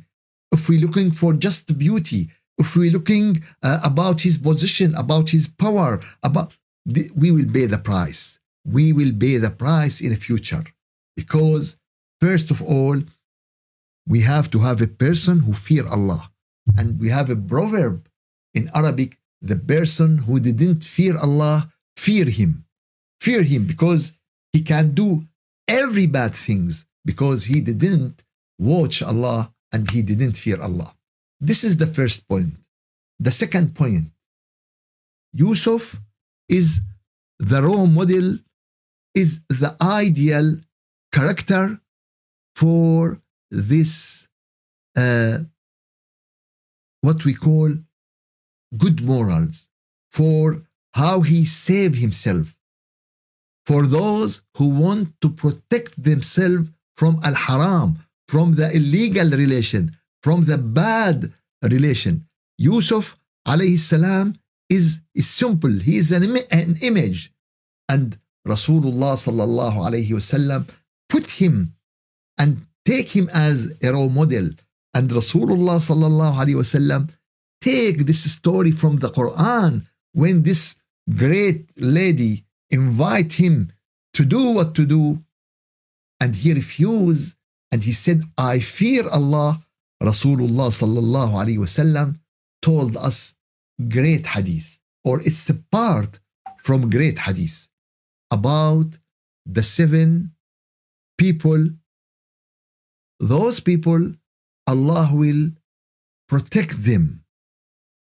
if 0.52 0.68
we're 0.68 0.84
looking 0.86 1.10
for 1.10 1.34
just 1.34 1.76
beauty 1.78 2.30
if 2.58 2.76
we're 2.76 2.92
looking 2.92 3.42
uh, 3.62 3.80
about 3.84 4.20
his 4.20 4.36
position 4.38 4.94
about 4.94 5.30
his 5.30 5.48
power 5.48 6.00
about 6.22 6.52
we 7.16 7.30
will 7.30 7.50
pay 7.50 7.66
the 7.66 7.78
price. 7.78 8.38
We 8.64 8.92
will 8.92 9.12
pay 9.18 9.38
the 9.38 9.50
price 9.50 10.00
in 10.00 10.10
the 10.10 10.16
future. 10.16 10.64
Because 11.16 11.76
first 12.20 12.50
of 12.50 12.62
all 12.62 13.00
we 14.06 14.20
have 14.20 14.50
to 14.50 14.58
have 14.60 14.80
a 14.80 14.86
person 14.86 15.40
who 15.40 15.52
fear 15.52 15.86
Allah 15.86 16.30
And 16.76 16.98
we 16.98 17.10
have 17.10 17.30
a 17.30 17.36
proverb 17.36 18.08
in 18.54 18.70
Arabic 18.74 19.18
the 19.42 19.56
person 19.56 20.18
who 20.18 20.40
didn't 20.40 20.82
fear 20.82 21.18
Allah, 21.18 21.70
fear 21.96 22.24
Him. 22.24 22.64
Fear 23.20 23.42
Him 23.42 23.66
because 23.66 24.12
He 24.52 24.62
can 24.62 24.94
do 24.94 25.26
every 25.68 26.06
bad 26.06 26.34
things 26.34 26.86
because 27.04 27.44
He 27.44 27.60
didn't 27.60 28.22
watch 28.58 29.02
Allah 29.02 29.52
and 29.72 29.90
He 29.90 30.00
didn't 30.02 30.36
fear 30.36 30.60
Allah. 30.60 30.94
This 31.40 31.62
is 31.64 31.76
the 31.76 31.86
first 31.86 32.26
point. 32.28 32.54
The 33.20 33.30
second 33.30 33.74
point 33.74 34.10
Yusuf 35.34 36.00
is 36.48 36.80
the 37.38 37.60
role 37.62 37.86
model, 37.86 38.38
is 39.14 39.42
the 39.48 39.76
ideal 39.80 40.60
character 41.12 41.80
for 42.56 43.20
this 43.54 44.28
uh, 44.96 45.38
what 47.00 47.24
we 47.24 47.34
call 47.34 47.70
good 48.76 49.04
morals, 49.04 49.68
for 50.10 50.62
how 50.94 51.20
he 51.20 51.44
saved 51.44 51.96
himself, 51.96 52.56
for 53.66 53.86
those 53.86 54.42
who 54.56 54.68
want 54.68 55.08
to 55.20 55.28
protect 55.28 56.02
themselves 56.02 56.68
from 56.96 57.20
al 57.22 57.34
haram, 57.34 57.98
from 58.28 58.54
the 58.54 58.68
illegal 58.74 59.28
relation, 59.30 59.96
from 60.22 60.44
the 60.46 60.58
bad 60.58 61.32
relation. 61.62 62.26
Yusuf 62.58 63.18
alayhi 63.46 63.78
salam 63.78 64.34
is, 64.68 65.00
is 65.14 65.28
simple. 65.28 65.70
He 65.70 65.96
is 65.96 66.10
an, 66.12 66.24
an 66.50 66.76
image. 66.82 67.32
And 67.88 68.18
Rasulullah 68.46 69.16
put 71.08 71.30
him 71.32 71.74
and 72.38 72.66
take 72.84 73.10
him 73.10 73.28
as 73.34 73.72
a 73.82 73.92
role 73.92 74.10
model. 74.10 74.50
And 74.92 75.10
Rasulullah 75.10 75.78
sallallahu 75.88 76.36
alayhi 76.42 76.60
wasallam 76.62 77.10
take 77.60 77.98
this 78.06 78.30
story 78.30 78.70
from 78.70 78.96
the 78.96 79.10
Quran 79.10 79.86
when 80.12 80.42
this 80.42 80.76
great 81.14 81.66
lady 81.76 82.44
invite 82.70 83.34
him 83.34 83.72
to 84.14 84.24
do 84.24 84.50
what 84.50 84.74
to 84.74 84.84
do 84.86 85.22
and 86.20 86.34
he 86.36 86.52
refused 86.52 87.36
and 87.72 87.82
he 87.82 87.92
said 87.92 88.22
I 88.38 88.60
fear 88.60 89.08
Allah 89.08 89.60
Rasulullah 90.02 90.68
sallallahu 90.80 91.32
alayhi 91.42 91.58
wasallam 91.58 92.18
told 92.62 92.96
us 92.96 93.34
great 93.88 94.26
hadith 94.26 94.80
or 95.04 95.20
it's 95.20 95.48
a 95.50 95.54
part 95.54 96.20
from 96.58 96.90
great 96.90 97.18
hadith 97.18 97.68
about 98.30 98.98
the 99.44 99.62
seven 99.62 100.32
people 101.18 101.60
those 103.28 103.60
people 103.60 104.02
Allah 104.66 105.08
will 105.12 105.50
protect 106.28 106.84
them 106.84 107.24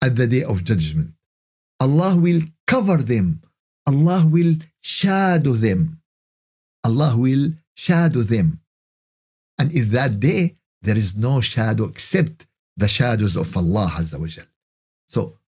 at 0.02 0.16
the 0.16 0.26
day 0.26 0.44
of 0.44 0.64
judgment. 0.64 1.11
Allah 1.80 2.16
will 2.16 2.42
cover 2.66 2.99
them. 2.99 3.42
Allah 3.87 4.26
will 4.26 4.54
shadow 4.80 5.52
them. 5.52 6.00
Allah 6.85 7.14
will 7.16 7.52
shadow 7.75 8.23
them. 8.23 8.60
And 9.58 9.73
in 9.73 9.91
that 9.91 10.21
day 10.21 10.56
there 10.82 10.97
is 10.97 11.17
no 11.17 11.41
shadow 11.41 11.84
except 11.84 12.47
the 12.76 12.88
shadows 12.88 13.36
of 13.36 13.56
Allah. 13.56 13.91
So 15.08 15.38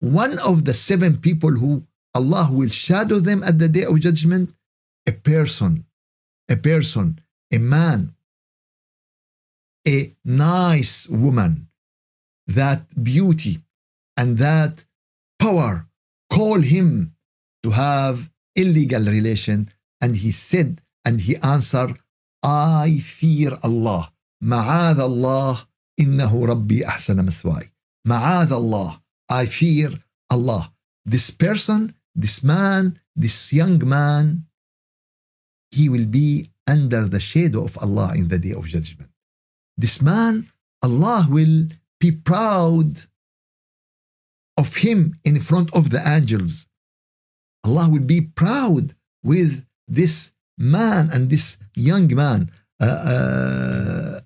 one 0.00 0.38
of 0.38 0.64
the 0.64 0.74
seven 0.74 1.16
people 1.18 1.50
who 1.50 1.84
Allah 2.14 2.48
will 2.50 2.68
shadow 2.68 3.18
them 3.18 3.42
at 3.42 3.58
the 3.58 3.68
day 3.68 3.84
of 3.84 4.00
judgment, 4.00 4.54
a 5.06 5.12
person, 5.12 5.86
a 6.48 6.56
person, 6.56 7.20
a 7.52 7.58
man, 7.58 8.14
a 9.87 10.15
nice 10.25 11.07
woman, 11.07 11.69
that 12.47 12.81
beauty 13.01 13.59
and 14.15 14.37
that 14.37 14.85
power 15.39 15.87
call 16.29 16.59
him 16.59 17.15
to 17.63 17.69
have 17.71 18.29
illegal 18.55 19.03
relation 19.05 19.69
and 20.01 20.17
he 20.17 20.31
said 20.31 20.81
and 21.05 21.21
he 21.21 21.35
answered 21.37 21.95
I 22.43 22.99
fear 23.03 23.57
Allah 23.63 24.11
معاذ 24.43 24.99
الله 24.99 25.67
إنه 25.99 26.45
ربي 26.45 26.87
أحسن 26.87 27.25
مثواي 27.25 27.69
معاذ 28.07 28.53
الله 28.53 29.01
I 29.29 29.45
fear 29.45 29.99
Allah 30.29 30.71
this 31.05 31.31
person 31.31 31.93
this 32.15 32.43
man 32.43 32.99
this 33.15 33.53
young 33.53 33.77
man 33.87 34.43
he 35.71 35.89
will 35.89 36.05
be 36.05 36.49
under 36.67 37.07
the 37.07 37.19
shadow 37.19 37.63
of 37.65 37.77
Allah 37.77 38.13
in 38.15 38.27
the 38.27 38.39
day 38.39 38.53
of 38.53 38.65
judgment 38.65 39.09
this 39.81 40.01
man 40.01 40.47
Allah 40.83 41.27
will 41.29 41.67
be 41.99 42.11
proud 42.11 43.01
of 44.57 44.75
him 44.77 45.19
in 45.23 45.39
front 45.39 45.73
of 45.73 45.89
the 45.89 46.01
angels 46.15 46.67
Allah 47.65 47.89
will 47.89 48.07
be 48.15 48.21
proud 48.21 48.95
with 49.23 49.65
this 49.87 50.33
man 50.57 51.09
and 51.13 51.29
this 51.29 51.57
young 51.75 52.13
man 52.13 52.51
uh, 52.79 52.85
uh, 52.85 54.21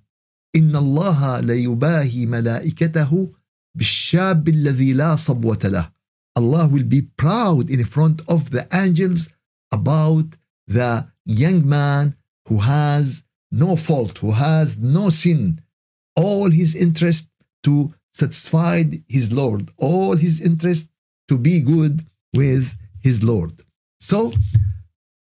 إن 0.55 0.75
الله 0.75 1.39
ليباهي 1.39 2.25
ملائكته 2.25 3.31
بالشاب 3.77 4.49
الذي 4.49 4.93
لا 4.93 5.15
صبوة 5.15 5.59
له 5.63 5.91
Allah 6.37 6.67
will 6.67 6.83
be 6.83 7.01
proud 7.01 7.69
in 7.69 7.83
front 7.83 8.21
of 8.27 8.51
the 8.51 8.67
angels 8.73 9.29
about 9.73 10.27
the 10.67 11.07
young 11.25 11.67
man 11.67 12.15
who 12.47 12.57
has 12.57 13.23
no 13.56 13.76
fault, 13.76 14.18
who 14.18 14.32
has 14.32 14.78
no 14.78 15.10
sin, 15.10 15.60
all 16.14 16.50
his 16.50 16.74
interest 16.74 17.30
to 17.64 17.94
satisfy 18.12 18.84
his 19.08 19.32
Lord, 19.32 19.70
all 19.76 20.16
his 20.16 20.40
interest 20.40 20.88
to 21.28 21.36
be 21.36 21.60
good 21.60 22.04
with 22.34 22.72
his 23.02 23.22
Lord. 23.22 23.52
So 24.00 24.32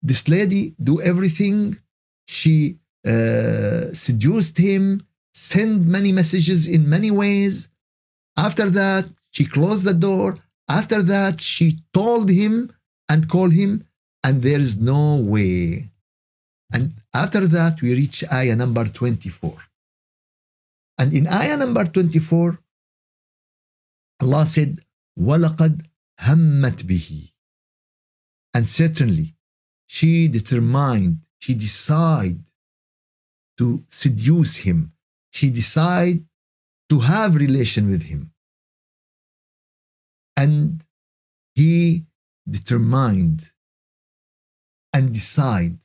this 0.02 0.28
lady 0.28 0.74
do 0.83 1.00
everything. 1.00 1.78
She 2.26 2.78
uh, 3.07 3.92
seduced 3.92 4.59
him, 4.59 5.02
send 5.33 5.87
many 5.87 6.12
messages 6.12 6.66
in 6.66 6.88
many 6.88 7.11
ways. 7.11 7.68
After 8.37 8.70
that, 8.70 9.07
she 9.31 9.44
closed 9.44 9.85
the 9.85 9.94
door. 9.94 10.38
After 10.68 11.02
that, 11.02 11.40
she 11.40 11.78
told 11.94 12.31
him 12.31 12.72
and 13.09 13.28
called 13.28 13.52
him, 13.52 13.87
and 14.22 14.42
there 14.42 14.61
is 14.61 14.76
no 14.78 15.16
way. 15.16 15.90
And 16.72 16.92
after 17.17 17.47
that, 17.47 17.82
we 17.82 17.93
reach 17.93 18.23
ayah 18.32 18.56
number 18.56 18.86
24. 18.86 19.58
And 20.97 21.13
in 21.13 21.27
ayah 21.27 21.58
number 21.58 21.86
24, 21.86 22.60
Allah 24.21 24.45
said, 24.45 24.82
وَلَقَدْ 25.19 25.86
هَمَّتْ 26.21 26.84
بِهِ 26.84 27.32
And 28.53 28.67
certainly, 28.67 29.36
she 29.86 30.27
determined, 30.27 31.19
she 31.39 31.53
decided 31.56 32.43
to 33.58 33.84
seduce 33.89 34.58
him, 34.58 34.93
she 35.32 35.49
decided 35.49 36.25
to 36.89 36.99
have 36.99 37.36
relation 37.36 37.88
with 37.88 38.03
him. 38.03 38.32
And 40.36 40.84
he 41.53 42.06
determined 42.49 43.51
and 44.93 45.13
decide 45.13 45.77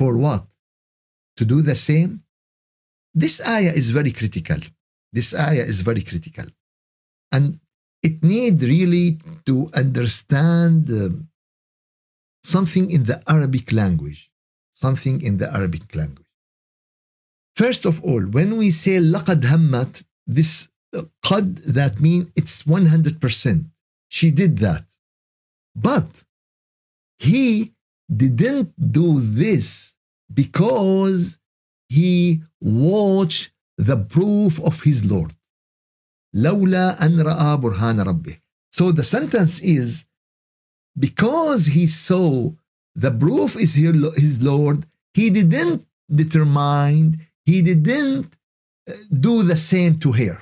for 0.00 0.16
what? 0.16 0.44
To 1.38 1.44
do 1.44 1.62
the 1.62 1.74
same? 1.74 2.22
This 3.14 3.46
ayah 3.46 3.72
is 3.72 3.90
very 3.90 4.12
critical. 4.12 4.60
This 5.12 5.34
ayah 5.34 5.64
is 5.72 5.80
very 5.80 6.02
critical. 6.02 6.46
And 7.32 7.58
it 8.02 8.22
need 8.22 8.62
really 8.62 9.18
to 9.46 9.68
understand 9.74 10.90
uh, 10.90 11.08
something 12.44 12.90
in 12.90 13.04
the 13.04 13.22
Arabic 13.28 13.72
language. 13.72 14.30
Something 14.74 15.22
in 15.22 15.38
the 15.38 15.52
Arabic 15.52 15.94
language. 15.94 16.26
First 17.56 17.86
of 17.86 18.04
all, 18.04 18.20
when 18.20 18.58
we 18.58 18.70
say 18.70 19.00
لقد 19.00 19.44
همت, 19.44 20.04
this 20.26 20.68
قد 21.22 21.62
that 21.64 22.00
means 22.00 22.30
it's 22.36 22.62
100%. 22.62 23.64
She 24.08 24.30
did 24.30 24.58
that. 24.58 24.84
But 25.74 26.24
he 27.18 27.72
didn't 28.14 28.72
do 28.92 29.20
this 29.20 29.94
because 30.32 31.38
he 31.88 32.42
watched 32.60 33.52
the 33.78 33.96
proof 33.96 34.60
of 34.60 34.82
his 34.82 35.04
Lord. 35.10 35.34
لولا 36.34 37.02
أن 37.02 37.20
رأى 37.20 37.56
برهان 37.60 38.00
ربه. 38.00 38.40
So 38.72 38.92
the 38.92 39.04
sentence 39.04 39.60
is 39.60 40.06
because 40.98 41.66
he 41.66 41.86
saw 41.86 42.52
the 42.94 43.10
proof 43.10 43.56
is 43.56 43.74
his 43.74 44.42
Lord, 44.42 44.86
he 45.14 45.30
didn't 45.30 45.86
determine, 46.14 47.20
he 47.44 47.62
didn't 47.62 48.32
do 49.10 49.42
the 49.42 49.56
same 49.56 49.98
to 49.98 50.12
her. 50.12 50.40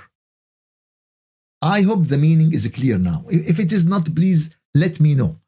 I 1.63 1.83
hope 1.83 2.09
the 2.09 2.19
meaning 2.19 2.53
is 2.53 2.69
clear 2.69 2.99
now. 2.99 3.25
If 3.29 3.59
it 3.59 3.73
is 3.73 3.87
not, 3.87 4.15
please 4.15 4.51
let 4.75 5.01
me 5.01 5.15
know. 5.15 5.39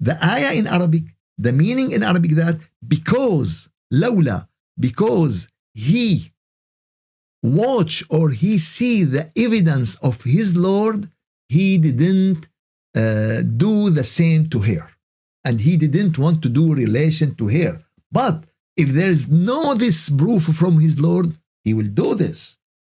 The 0.00 0.22
ayah 0.24 0.52
in 0.52 0.66
Arabic, 0.66 1.04
the 1.39 1.53
meaning 1.53 1.91
in 1.91 2.03
Arabic 2.03 2.31
that 2.31 2.59
because, 2.85 3.69
lawla, 3.93 4.47
because 4.77 5.47
he 5.73 6.31
watch 7.41 8.03
or 8.09 8.29
he 8.29 8.57
see 8.57 9.03
the 9.03 9.31
evidence 9.37 9.95
of 9.95 10.21
his 10.23 10.55
Lord, 10.55 11.09
he 11.47 11.77
didn't 11.77 12.47
uh, 12.95 13.41
do 13.41 13.89
the 13.89 14.03
same 14.03 14.49
to 14.49 14.59
her. 14.59 14.89
And 15.45 15.61
he 15.61 15.77
didn't 15.77 16.17
want 16.17 16.41
to 16.43 16.49
do 16.49 16.73
relation 16.73 17.33
to 17.35 17.47
her. 17.47 17.79
But 18.11 18.43
if 18.75 18.89
there 18.89 19.09
is 19.09 19.31
no 19.31 19.73
this 19.73 20.09
proof 20.09 20.43
from 20.43 20.79
his 20.79 20.99
Lord, 20.99 21.33
he 21.63 21.73
will 21.73 21.87
do 21.87 22.15
this. 22.15 22.57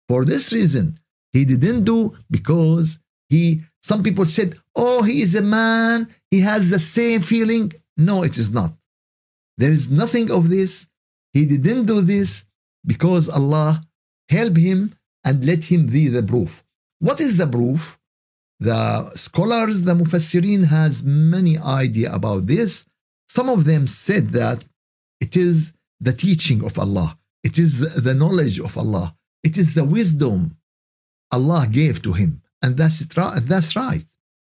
For 0.07 0.25
this 0.25 0.53
reason, 0.53 0.99
he 1.33 1.45
didn't 1.45 1.83
do 1.83 2.17
because 2.31 2.99
he, 3.29 3.61
some 3.81 4.01
people 4.01 4.25
said, 4.25 4.55
oh, 4.75 5.03
he 5.03 5.21
is 5.21 5.35
a 5.35 5.41
man, 5.41 6.07
he 6.31 6.39
has 6.39 6.69
the 6.69 6.79
same 6.79 7.21
feeling. 7.21 7.73
No, 7.99 8.23
it 8.23 8.37
is 8.37 8.49
not. 8.49 8.73
There 9.57 9.71
is 9.71 9.91
nothing 9.91 10.31
of 10.31 10.49
this. 10.49 10.87
He 11.33 11.45
didn't 11.45 11.85
do 11.85 11.99
this 12.01 12.45
because 12.85 13.27
Allah 13.27 13.81
help 14.29 14.55
him 14.55 14.95
and 15.25 15.45
let 15.45 15.65
him 15.65 15.87
be 15.87 16.07
the 16.07 16.23
proof. 16.23 16.63
What 16.99 17.19
is 17.19 17.35
the 17.37 17.45
proof? 17.47 17.99
The 18.61 19.11
scholars, 19.15 19.81
the 19.81 19.95
Mufassirin 19.95 20.65
has 20.67 21.03
many 21.03 21.57
idea 21.57 22.11
about 22.13 22.47
this. 22.47 22.85
Some 23.27 23.49
of 23.49 23.65
them 23.65 23.85
said 23.85 24.29
that 24.29 24.65
it 25.19 25.35
is 25.35 25.73
the 25.99 26.13
teaching 26.13 26.63
of 26.63 26.79
Allah. 26.79 27.17
It 27.43 27.59
is 27.59 27.79
the 28.03 28.13
knowledge 28.13 28.59
of 28.59 28.77
Allah. 28.77 29.15
It 29.43 29.57
is 29.57 29.75
the 29.75 29.83
wisdom 29.83 30.57
Allah 31.31 31.67
gave 31.69 32.01
to 32.03 32.13
him. 32.13 32.41
And 32.61 32.77
that's, 32.77 33.01
it, 33.01 33.13
that's 33.53 33.75
right. 33.75 34.05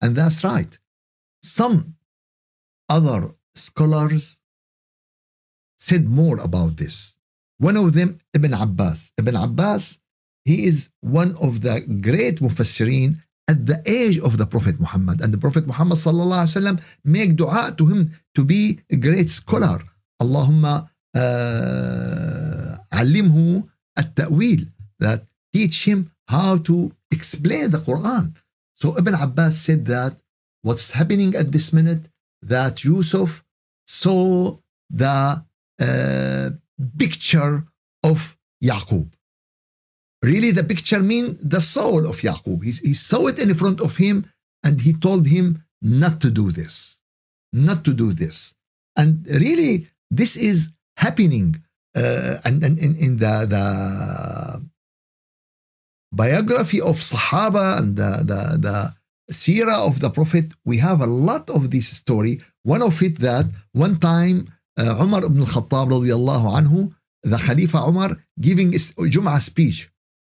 And 0.01 0.15
that's 0.15 0.43
right. 0.43 0.77
Some 1.41 1.95
other 2.88 3.34
scholars 3.54 4.40
said 5.76 6.08
more 6.08 6.38
about 6.40 6.76
this. 6.76 7.14
One 7.58 7.76
of 7.76 7.92
them, 7.92 8.20
Ibn 8.34 8.54
Abbas. 8.54 9.12
Ibn 9.18 9.36
Abbas, 9.36 9.98
he 10.44 10.64
is 10.64 10.90
one 11.00 11.34
of 11.42 11.62
the 11.62 11.80
great 12.02 12.40
mufassirin 12.40 13.18
at 13.48 13.66
the 13.66 13.82
age 13.86 14.18
of 14.18 14.38
the 14.38 14.46
Prophet 14.46 14.78
Muhammad. 14.78 15.20
And 15.20 15.32
the 15.32 15.38
Prophet 15.38 15.66
Muhammad 15.66 15.98
sallallahu 15.98 16.46
alaihi 16.46 16.54
wasallam 16.56 16.78
make 17.04 17.34
dua 17.36 17.74
to 17.78 17.86
him 17.86 18.12
to 18.34 18.44
be 18.44 18.80
a 18.90 18.96
great 18.96 19.30
scholar. 19.30 19.82
Allahumma 20.22 20.90
uh, 21.14 22.74
علمه 22.92 23.64
التأويل 23.98 24.68
that 25.00 25.26
teach 25.52 25.84
him 25.84 26.10
how 26.28 26.58
to 26.58 26.92
explain 27.10 27.70
the 27.70 27.78
Quran. 27.78 28.34
So 28.74 28.96
Ibn 28.98 29.14
Abbas 29.14 29.58
said 29.58 29.86
that 29.86 30.18
what's 30.62 30.92
happening 30.92 31.34
at 31.34 31.52
this 31.52 31.72
minute 31.72 32.06
that 32.47 32.83
Yusuf 32.83 33.43
saw 33.87 34.57
the 34.89 35.43
uh, 35.79 36.49
picture 36.97 37.65
of 38.03 38.37
Yaqub. 38.63 39.11
Really, 40.21 40.51
the 40.51 40.63
picture 40.63 41.01
mean 41.01 41.37
the 41.41 41.61
soul 41.61 42.07
of 42.07 42.21
Yaqub. 42.21 42.63
He, 42.63 42.71
he 42.71 42.93
saw 42.93 43.27
it 43.27 43.39
in 43.39 43.53
front 43.55 43.81
of 43.81 43.97
him 43.97 44.25
and 44.63 44.79
he 44.81 44.93
told 44.93 45.27
him 45.27 45.63
not 45.81 46.21
to 46.21 46.29
do 46.29 46.51
this, 46.51 47.01
not 47.51 47.83
to 47.85 47.93
do 47.93 48.13
this. 48.13 48.55
And 48.95 49.25
really, 49.27 49.87
this 50.09 50.37
is 50.37 50.71
happening. 50.97 51.61
Uh, 51.95 52.37
and, 52.45 52.63
and 52.63 52.79
in, 52.79 52.95
in 52.95 53.17
the, 53.17 53.45
the 53.49 54.65
biography 56.11 56.79
of 56.79 56.97
Sahaba 56.97 57.79
and 57.79 57.95
the, 57.97 58.23
the, 58.23 58.57
the 58.59 58.95
Sirah 59.33 59.79
of 59.89 59.99
the 59.99 60.09
Prophet, 60.09 60.45
we 60.63 60.77
have 60.77 61.01
a 61.01 61.11
lot 61.29 61.49
of 61.49 61.71
this 61.71 61.87
story. 61.89 62.41
One 62.63 62.81
of 62.81 63.01
it 63.01 63.19
that 63.19 63.45
one 63.71 63.99
time 63.99 64.37
uh, 64.77 64.97
Umar 65.01 65.25
ibn 65.25 65.39
al-Khattab 65.39 65.87
radiallahu 65.97 66.47
anhu, 66.59 66.93
the 67.23 67.37
Khalifa 67.37 67.79
Umar 67.91 68.11
giving 68.39 68.73
a 68.73 68.77
Jum'ah 68.77 69.41
speech. 69.41 69.89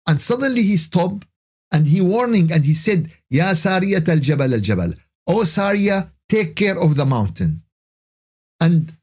And 0.06 0.20
suddenly 0.20 0.62
he 0.62 0.76
stopped 0.76 1.26
and 1.72 1.86
he 1.86 2.00
warning 2.00 2.52
and 2.52 2.64
he 2.64 2.74
said, 2.74 3.10
Ya 3.28 3.50
Sariyat 3.64 4.08
al-Jabal 4.08 4.52
al-Jabal. 4.54 4.92
Oh 5.26 5.44
Saria, 5.44 6.12
take 6.28 6.54
care 6.54 6.78
of 6.80 6.96
the 6.96 7.04
mountain. 7.04 7.62
And 8.60 8.94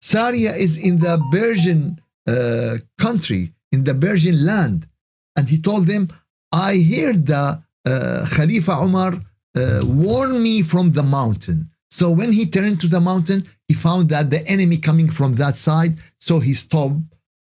Saria 0.00 0.54
is 0.54 0.82
in 0.82 0.98
the 0.98 1.22
Persian 1.30 2.00
uh, 2.26 2.76
country, 2.98 3.52
in 3.70 3.84
the 3.84 3.94
Persian 3.94 4.44
land. 4.44 4.88
And 5.36 5.48
he 5.48 5.58
told 5.60 5.86
them, 5.86 6.08
I 6.50 6.74
hear 6.74 7.12
the 7.12 7.62
uh, 7.85 8.25
Khalifa 8.35 8.73
Umar 8.87 9.11
uh, 9.55 9.81
warn 9.83 10.41
me 10.41 10.61
from 10.61 10.91
the 10.97 11.03
mountain. 11.03 11.59
So 11.89 12.05
when 12.11 12.31
he 12.31 12.45
turned 12.45 12.79
to 12.81 12.87
the 12.87 12.99
mountain, 12.99 13.47
he 13.67 13.73
found 13.73 14.09
that 14.09 14.29
the 14.29 14.45
enemy 14.47 14.77
coming 14.77 15.09
from 15.09 15.31
that 15.35 15.55
side, 15.67 15.93
so 16.19 16.39
he 16.39 16.53
stopped. 16.53 17.01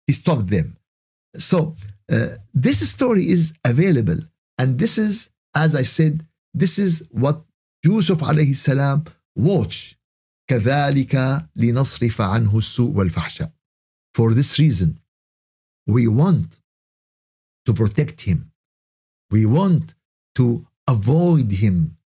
He 0.08 0.14
stopped 0.14 0.48
them. 0.56 0.78
So 1.38 1.76
uh, 2.12 2.30
this 2.54 2.80
story 2.90 3.26
is 3.36 3.54
available, 3.74 4.20
and 4.58 4.80
this 4.80 4.98
is, 4.98 5.30
as 5.56 5.76
I 5.76 5.84
said, 5.98 6.26
this 6.54 6.80
is 6.80 6.94
what 7.12 7.38
Yusuf 7.84 8.20
alayhi 8.20 8.56
salam 8.56 9.06
watched. 9.36 9.96
كذلك 10.50 11.48
لنصرف 11.56 12.22
عنه 12.22 12.58
السوء 12.58 12.96
والفحشاء. 12.96 13.52
For 14.16 14.34
this 14.34 14.58
reason, 14.58 15.00
we 15.86 16.08
want 16.08 16.60
to 17.66 17.74
protect 17.74 18.22
him. 18.22 18.52
We 19.30 19.46
want 19.46 19.94
to 20.36 20.66
avoid 20.88 21.52
him 21.52 21.98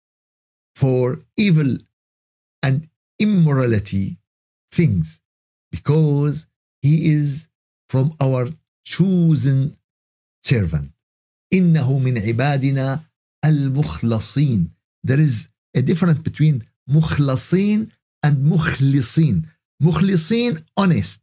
for 0.75 1.19
evil 1.37 1.77
and 2.61 2.89
immorality 3.19 4.17
things 4.71 5.21
because 5.71 6.47
he 6.81 7.11
is 7.15 7.47
from 7.89 8.13
our 8.19 8.49
chosen 8.85 9.77
servant. 10.43 10.91
إنه 11.53 11.99
من 11.99 12.17
عبادنا 12.17 13.03
المخلصين. 13.45 14.69
There 15.03 15.19
is 15.19 15.47
a 15.77 15.81
difference 15.81 16.19
between 16.19 16.63
مخلصين 16.89 17.91
and 18.25 18.45
مخلصين. 18.45 19.45
مخلصين 19.81 20.65
honest, 20.79 21.19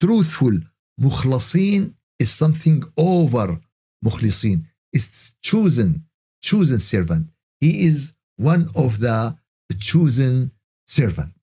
truthful. 0.00 0.60
مخلصين 1.00 1.94
is 2.22 2.30
something 2.30 2.82
over 2.96 3.60
مخلصين. 4.04 4.66
It's 4.96 5.34
chosen, 5.42 6.06
chosen 6.41 6.79
servant. 6.79 7.27
He 7.59 7.85
is 7.85 8.13
one 8.37 8.67
of 8.75 8.99
the 8.99 9.37
chosen 9.79 10.51
servant. 10.87 11.33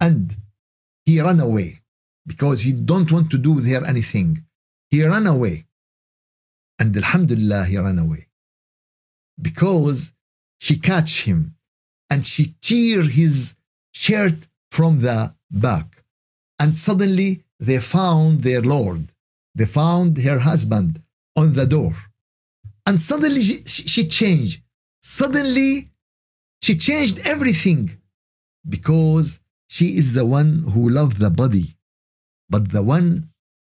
And 0.00 0.36
he 1.04 1.20
ran 1.20 1.40
away 1.40 1.80
because 2.26 2.60
he 2.62 2.72
don't 2.72 3.10
want 3.10 3.30
to 3.30 3.38
do 3.38 3.60
there 3.60 3.84
anything. 3.84 4.44
He 4.90 5.04
ran 5.04 5.26
away. 5.26 5.66
And 6.78 6.96
Alhamdulillah, 6.96 7.64
he 7.64 7.78
ran 7.78 7.98
away. 7.98 8.28
Because 9.40 10.12
she 10.58 10.78
catch 10.78 11.24
him 11.24 11.56
and 12.10 12.24
she 12.26 12.54
tear 12.60 13.02
his 13.02 13.54
shirt 13.92 14.46
from 14.70 15.00
the 15.00 15.34
back. 15.50 16.04
And 16.58 16.78
suddenly 16.78 17.44
they 17.58 17.78
found 17.78 18.42
their 18.42 18.62
Lord. 18.62 19.12
They 19.54 19.64
found 19.64 20.18
her 20.18 20.40
husband 20.40 21.02
on 21.36 21.54
the 21.54 21.66
door. 21.66 21.94
And 22.88 23.02
suddenly 23.02 23.42
she, 23.42 23.58
she 23.94 24.08
changed. 24.08 24.62
Suddenly 25.02 25.90
she 26.62 26.74
changed 26.74 27.20
everything 27.26 27.82
because 28.66 29.40
she 29.66 29.98
is 29.98 30.14
the 30.14 30.24
one 30.24 30.64
who 30.72 30.88
loved 30.88 31.18
the 31.18 31.28
body, 31.28 31.76
but 32.48 32.72
the 32.72 32.82
one 32.82 33.28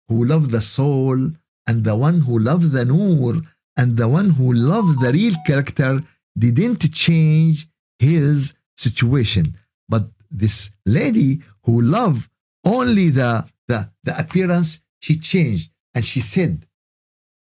who 0.08 0.24
loved 0.24 0.52
the 0.52 0.62
soul 0.62 1.18
and 1.66 1.84
the 1.84 1.96
one 1.96 2.22
who 2.22 2.38
loved 2.38 2.72
the 2.72 2.86
nur 2.86 3.42
and 3.76 3.98
the 3.98 4.08
one 4.08 4.30
who 4.30 4.54
loved 4.54 5.02
the 5.02 5.12
real 5.12 5.34
character 5.48 6.00
didn't 6.38 6.94
change 6.94 7.68
his 7.98 8.54
situation. 8.76 9.58
But 9.90 10.04
this 10.30 10.70
lady 10.86 11.42
who 11.64 11.82
loved 11.82 12.30
only 12.64 13.10
the, 13.10 13.50
the, 13.68 13.90
the 14.04 14.14
appearance, 14.20 14.84
she 15.00 15.18
changed 15.18 15.72
and 15.96 16.06
she 16.06 16.20
said, 16.20 16.68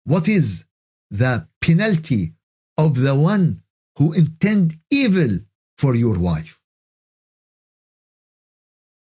What 0.04 0.28
is 0.28 0.66
the 1.10 1.48
penalty 1.68 2.24
of 2.84 2.92
the 3.06 3.16
one 3.34 3.46
who 3.98 4.08
intend 4.22 4.66
evil 5.04 5.34
for 5.82 5.94
your 6.04 6.18
wife? 6.30 6.54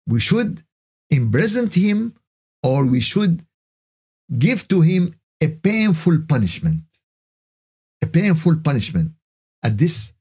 we 0.08 0.18
should 0.18 0.64
imprison 1.10 1.68
him 1.70 2.14
or 2.62 2.84
we 2.84 3.00
should 3.00 3.44
give 4.38 4.66
to 4.68 4.80
him 4.80 5.14
a 5.40 5.48
painful 5.48 6.18
punishment. 6.28 6.82
A 8.02 8.06
painful 8.06 8.56
punishment. 8.64 9.12
At 9.62 9.76
this 9.78 10.14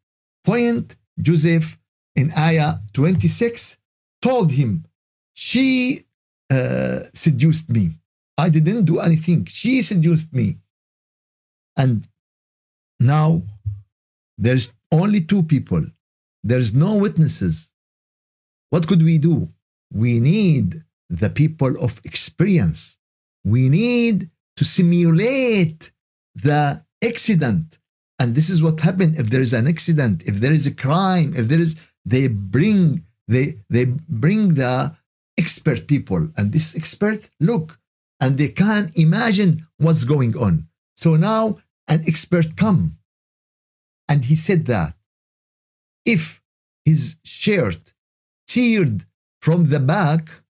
point, 0.44 0.96
Joseph 1.20 1.80
in 2.16 2.32
Ayah 2.38 2.80
26 2.94 3.78
told 4.22 4.52
him, 4.52 4.86
She 5.34 6.06
uh, 6.52 7.00
seduced 7.14 7.70
me. 7.70 7.98
I 8.38 8.50
didn't 8.50 8.86
do 8.86 9.00
anything. 9.00 9.46
She 9.46 9.82
seduced 9.82 10.34
me. 10.34 10.58
And 11.76 12.08
now 13.00 13.44
there's 14.38 14.74
only 14.92 15.22
two 15.22 15.44
people. 15.44 15.84
There's 16.44 16.74
no 16.74 16.96
witnesses. 16.96 17.70
What 18.70 18.88
could 18.88 19.02
we 19.02 19.18
do? 19.18 19.50
we 19.94 20.20
need 20.20 20.84
the 21.10 21.30
people 21.30 21.82
of 21.84 22.02
experience. 22.04 22.98
We 23.44 23.70
need 23.70 24.30
to 24.58 24.66
simulate 24.66 25.92
the 26.36 26.84
accident. 27.04 27.80
And 28.20 28.36
this 28.36 28.50
is 28.50 28.62
what 28.62 28.80
happened 28.80 29.18
if 29.18 29.30
there 29.30 29.42
is 29.42 29.54
an 29.54 29.68
accident, 29.68 30.24
if 30.26 30.36
there 30.36 30.52
is 30.52 30.68
a 30.68 30.74
crime, 30.74 31.34
if 31.36 31.48
there 31.48 31.60
is, 31.60 31.76
they 32.04 32.28
bring, 32.28 33.06
they, 33.28 33.60
they 33.70 33.86
bring 33.86 34.56
the 34.56 34.96
expert 35.38 35.88
people. 35.88 36.28
And 36.36 36.52
this 36.52 36.76
expert, 36.76 37.30
look, 37.40 37.80
and 38.20 38.38
they 38.38 38.50
can 38.50 38.90
imagine 38.96 39.68
what's 39.78 40.04
going 40.04 40.36
on. 40.36 40.68
So 40.96 41.16
now 41.16 41.60
an 41.89 42.03
expert 42.07 42.57
come 42.57 42.99
and 44.09 44.25
he 44.27 44.37
said 44.37 44.67
that 44.67 44.95
if 46.05 46.43
his 46.85 47.17
shirt 47.25 47.95
teared 48.49 49.07
from 49.41 49.67
the 49.67 49.81
back 49.81 50.43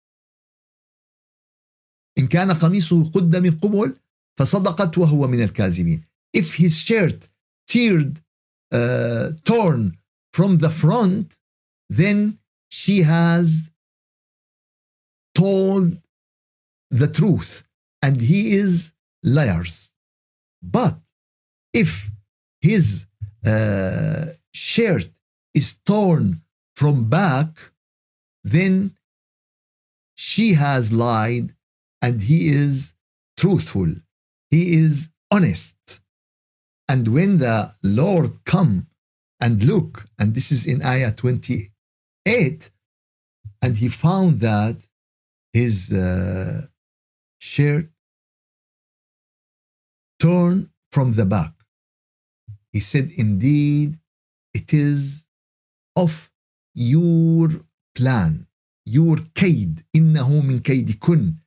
إن 2.19 2.27
كان 2.27 2.51
قميصه 2.51 3.12
قد 3.12 3.36
من 3.36 3.58
قبل 3.58 3.95
فصدقت 4.39 4.97
وهو 4.97 5.27
من 5.27 5.43
الكاذبين 5.43 6.04
if 6.38 6.56
his 6.56 6.77
shirt 6.80 7.30
teared 7.71 8.21
uh, 8.73 9.32
torn 9.45 9.97
from 10.34 10.58
the 10.58 10.69
front 10.69 11.39
then 11.89 12.39
she 12.69 13.01
has 13.01 13.69
told 15.36 16.01
the 16.89 17.08
truth 17.08 17.63
and 18.01 18.21
he 18.21 18.41
is 18.56 18.93
liars 19.23 19.91
but 20.62 20.97
if 21.82 22.10
his 22.60 23.06
uh, 23.44 24.26
shirt 24.52 25.08
is 25.54 25.78
torn 25.84 26.40
from 26.74 27.08
back 27.08 27.50
then 28.42 28.96
she 30.14 30.54
has 30.54 30.92
lied 30.92 31.54
and 32.00 32.22
he 32.22 32.48
is 32.48 32.94
truthful. 33.36 33.92
He 34.50 34.62
is 34.74 35.08
honest. 35.30 35.76
And 36.88 37.08
when 37.08 37.38
the 37.38 37.72
lord 37.82 38.44
come 38.44 38.86
and 39.40 39.64
look 39.64 40.06
and 40.18 40.34
this 40.34 40.50
is 40.52 40.64
in 40.64 40.82
ayah 40.82 41.12
28 41.12 42.70
and 43.62 43.76
he 43.76 43.88
found 43.88 44.40
that 44.40 44.88
his 45.52 45.92
uh, 45.92 46.66
shirt 47.38 47.88
torn 50.20 50.70
from 50.92 51.12
the 51.12 51.26
back 51.26 51.56
he 52.75 52.80
said 52.80 53.12
indeed 53.17 53.99
it 54.54 54.73
is 54.73 55.25
of 55.95 56.32
your 56.73 57.49
plan 57.95 58.47
your 58.86 59.17
kaid 59.36 59.84
إنه 59.95 60.41
من 60.41 60.60
كيدكن 60.60 61.41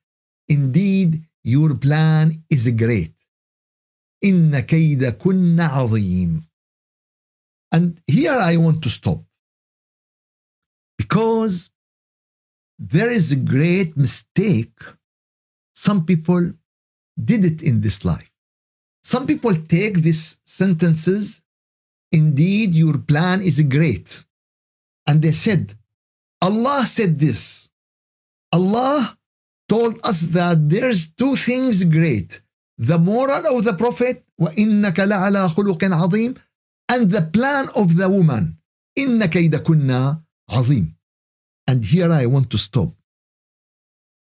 Indeed, 0.49 1.25
your 1.43 1.75
plan 1.75 2.45
is 2.51 2.69
great. 2.71 3.15
إن 4.25 4.61
كيدكن 4.61 5.61
عظيم. 5.61 6.43
And 7.73 8.01
here 8.07 8.33
I 8.33 8.57
want 8.57 8.83
to 8.83 8.91
stop. 8.91 9.25
Because 10.99 11.71
there 12.79 13.11
is 13.11 13.33
a 13.33 13.37
great 13.37 13.97
mistake 13.97 14.79
some 15.75 16.05
people 16.05 16.53
did 17.23 17.45
it 17.45 17.63
in 17.63 17.81
this 17.81 18.05
life. 18.05 18.28
Some 19.03 19.27
people 19.27 19.55
take 19.55 19.97
these 20.01 20.41
sentences, 20.45 21.43
indeed, 22.11 22.75
your 22.75 22.99
plan 22.99 23.43
is 23.43 23.61
great. 23.63 24.25
And 25.07 25.21
they 25.21 25.33
said, 25.33 25.77
Allah 26.41 26.87
said 26.87 27.19
this. 27.19 27.69
Allah 28.53 29.19
told 29.69 29.95
us 30.05 30.21
that 30.39 30.69
there's 30.69 31.11
two 31.13 31.37
things 31.37 31.85
great 31.85 32.41
the 32.79 32.99
moral 32.99 33.45
of 33.57 33.65
the 33.65 33.75
prophet 33.75 34.25
وإنك 34.41 35.01
لعلى 35.01 35.49
خلق 35.49 35.85
عظيم 35.85 36.35
and 36.93 37.11
the 37.11 37.23
plan 37.23 37.69
of 37.75 37.97
the 37.97 38.09
woman 38.09 38.57
إن 38.99 39.25
كيدكن 39.25 40.17
عظيم 40.51 40.95
and 41.71 41.85
here 41.85 42.13
I 42.13 42.27
want 42.27 42.51
to 42.51 42.59
stop 42.59 42.93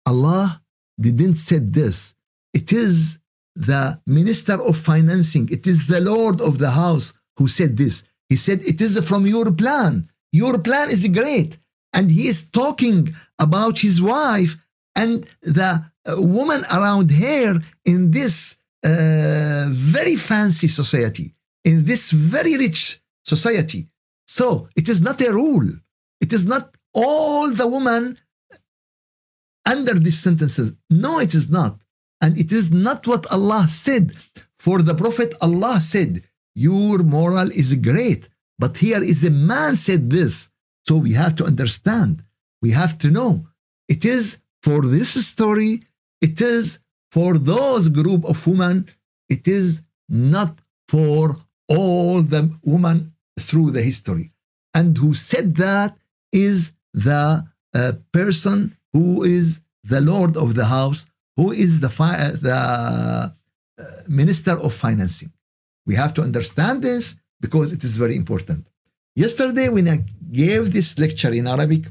Allah 0.05 0.61
didn't 0.99 1.35
say 1.35 1.59
this 1.59 2.15
it 2.53 2.71
is 2.71 3.19
the 3.54 4.00
minister 4.06 4.60
of 4.62 4.76
financing 4.76 5.48
it 5.50 5.66
is 5.66 5.86
the 5.86 6.00
lord 6.00 6.40
of 6.40 6.58
the 6.58 6.70
house 6.70 7.12
who 7.36 7.46
said 7.48 7.76
this 7.76 8.04
he 8.28 8.36
said 8.36 8.60
it 8.64 8.80
is 8.80 8.98
from 9.06 9.26
your 9.26 9.52
plan 9.52 10.08
your 10.32 10.58
plan 10.58 10.90
is 10.90 11.06
great 11.08 11.58
and 11.92 12.10
he 12.10 12.26
is 12.28 12.48
talking 12.50 13.14
about 13.38 13.78
his 13.78 14.00
wife 14.00 14.56
and 14.96 15.26
the 15.42 15.84
uh, 16.04 16.20
woman 16.20 16.64
around 16.72 17.10
her 17.10 17.60
in 17.84 18.10
this 18.10 18.58
uh, 18.84 19.68
very 19.70 20.16
fancy 20.16 20.68
society, 20.68 21.34
in 21.64 21.84
this 21.84 22.10
very 22.10 22.56
rich 22.56 23.00
society. 23.24 23.88
So 24.26 24.68
it 24.74 24.88
is 24.88 25.00
not 25.00 25.20
a 25.20 25.32
rule. 25.32 25.68
It 26.20 26.32
is 26.32 26.46
not 26.46 26.76
all 26.94 27.50
the 27.50 27.66
women 27.66 28.18
under 29.64 29.94
these 29.94 30.18
sentences. 30.18 30.72
No, 30.90 31.20
it 31.20 31.34
is 31.34 31.50
not. 31.50 31.81
And 32.22 32.38
it 32.38 32.50
is 32.52 32.72
not 32.72 33.06
what 33.06 33.30
Allah 33.30 33.66
said. 33.68 34.12
For 34.58 34.80
the 34.80 34.94
Prophet, 34.94 35.34
Allah 35.40 35.80
said, 35.80 36.22
Your 36.54 36.98
moral 36.98 37.50
is 37.50 37.74
great. 37.74 38.28
But 38.58 38.78
here 38.78 39.02
is 39.02 39.24
a 39.24 39.30
man 39.30 39.74
said 39.74 40.08
this. 40.08 40.50
So 40.86 40.96
we 40.96 41.12
have 41.12 41.34
to 41.36 41.44
understand. 41.44 42.24
We 42.62 42.70
have 42.70 42.96
to 42.98 43.10
know. 43.10 43.46
It 43.88 44.04
is 44.04 44.40
for 44.62 44.82
this 44.82 45.10
story, 45.26 45.82
it 46.20 46.40
is 46.40 46.78
for 47.10 47.36
those 47.36 47.88
group 47.88 48.24
of 48.24 48.46
women, 48.46 48.88
it 49.28 49.48
is 49.48 49.82
not 50.08 50.60
for 50.88 51.36
all 51.68 52.22
the 52.22 52.56
women 52.62 53.12
through 53.38 53.72
the 53.72 53.82
history. 53.82 54.32
And 54.72 54.96
who 54.96 55.14
said 55.14 55.56
that 55.56 55.96
is 56.32 56.72
the 56.94 57.44
uh, 57.74 57.92
person 58.12 58.76
who 58.92 59.24
is 59.24 59.60
the 59.82 60.00
Lord 60.00 60.36
of 60.36 60.54
the 60.54 60.66
house, 60.66 61.06
who 61.35 61.51
is 61.51 61.79
the, 61.79 61.89
fi- 61.89 62.15
uh, 62.15 62.31
the 62.47 63.33
uh, 63.79 63.83
Minister 64.07 64.55
of 64.57 64.73
Financing. 64.73 65.31
We 65.85 65.95
have 65.95 66.13
to 66.15 66.21
understand 66.21 66.81
this 66.81 67.17
because 67.39 67.71
it 67.71 67.83
is 67.83 67.97
very 67.97 68.15
important. 68.15 68.67
Yesterday, 69.15 69.69
when 69.69 69.87
I 69.87 70.03
gave 70.31 70.73
this 70.73 70.99
lecture 70.99 71.33
in 71.33 71.47
Arabic, 71.47 71.85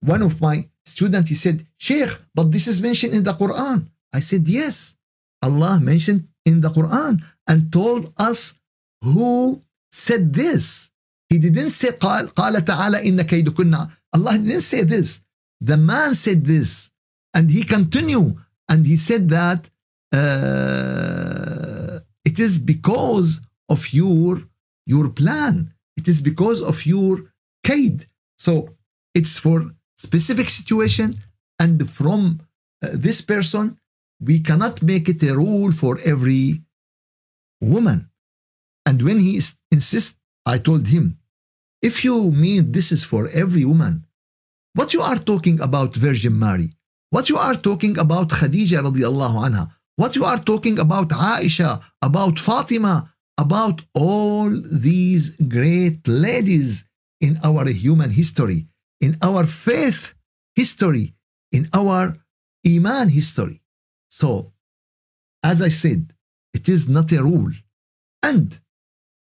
one 0.00 0.22
of 0.22 0.40
my 0.40 0.68
student, 0.84 1.28
he 1.28 1.34
said, 1.34 1.66
Sheikh, 1.76 2.10
but 2.34 2.50
this 2.50 2.66
is 2.66 2.80
mentioned 2.80 3.14
in 3.14 3.24
the 3.24 3.32
Quran. 3.32 3.86
I 4.12 4.20
said, 4.20 4.46
yes. 4.46 4.96
Allah 5.42 5.78
mentioned 5.80 6.28
in 6.44 6.60
the 6.60 6.68
Quran 6.70 7.22
and 7.48 7.72
told 7.72 8.12
us 8.18 8.54
who 9.02 9.60
said 9.90 10.32
this. 10.32 10.90
He 11.28 11.38
didn't 11.38 11.70
say 11.70 11.90
قال, 11.90 12.32
قال 12.34 12.64
تعالى 12.64 13.06
إن 13.06 13.20
كيدكن. 13.22 13.90
Allah 14.14 14.38
didn't 14.38 14.60
say 14.62 14.82
this. 14.82 15.20
The 15.60 15.76
man 15.76 16.14
said 16.14 16.44
this. 16.44 16.90
And 17.33 17.51
he 17.51 17.63
continued 17.63 18.35
and 18.69 18.85
he 18.85 18.97
said 18.97 19.29
that 19.29 19.69
uh, 20.13 21.99
it 22.25 22.39
is 22.39 22.57
because 22.57 23.41
of 23.69 23.93
your, 23.93 24.43
your 24.85 25.09
plan. 25.09 25.73
It 25.97 26.07
is 26.07 26.21
because 26.21 26.61
of 26.61 26.85
your 26.85 27.25
kaid. 27.63 28.07
So 28.37 28.75
it's 29.13 29.37
for 29.37 29.71
specific 29.97 30.49
situation 30.49 31.13
and 31.59 31.89
from 31.91 32.39
uh, 32.83 32.89
this 32.93 33.21
person 33.21 33.77
we 34.19 34.39
cannot 34.39 34.81
make 34.81 35.07
it 35.09 35.21
a 35.23 35.35
rule 35.35 35.71
for 35.71 35.97
every 36.05 36.61
woman 37.61 38.09
and 38.85 39.01
when 39.01 39.19
he 39.19 39.41
insists 39.71 40.17
i 40.45 40.57
told 40.57 40.87
him 40.87 41.17
if 41.81 42.03
you 42.05 42.31
mean 42.31 42.71
this 42.71 42.91
is 42.91 43.03
for 43.03 43.27
every 43.43 43.65
woman 43.65 44.05
what 44.73 44.93
you 44.93 45.01
are 45.01 45.17
talking 45.17 45.59
about 45.59 45.95
virgin 45.95 46.37
mary 46.39 46.69
what 47.09 47.29
you 47.29 47.37
are 47.37 47.55
talking 47.55 47.97
about 47.97 48.29
khadija 48.29 48.79
radiallahu 48.87 49.37
anha 49.47 49.69
what 49.95 50.15
you 50.15 50.25
are 50.25 50.39
talking 50.51 50.77
about 50.79 51.09
aisha 51.09 51.81
about 52.01 52.39
fatima 52.39 52.95
about 53.37 53.81
all 53.93 54.49
these 54.71 55.37
great 55.55 56.07
ladies 56.07 56.85
in 57.21 57.37
our 57.43 57.67
human 57.69 58.11
history 58.11 58.69
in 59.01 59.15
our 59.21 59.45
faith 59.45 60.13
history, 60.55 61.15
in 61.51 61.67
our 61.73 62.17
Iman 62.67 63.09
history. 63.09 63.61
So, 64.09 64.51
as 65.43 65.61
I 65.61 65.69
said, 65.69 66.13
it 66.53 66.67
is 66.67 66.89
not 66.89 67.11
a 67.11 67.23
rule. 67.23 67.51
And 68.21 68.59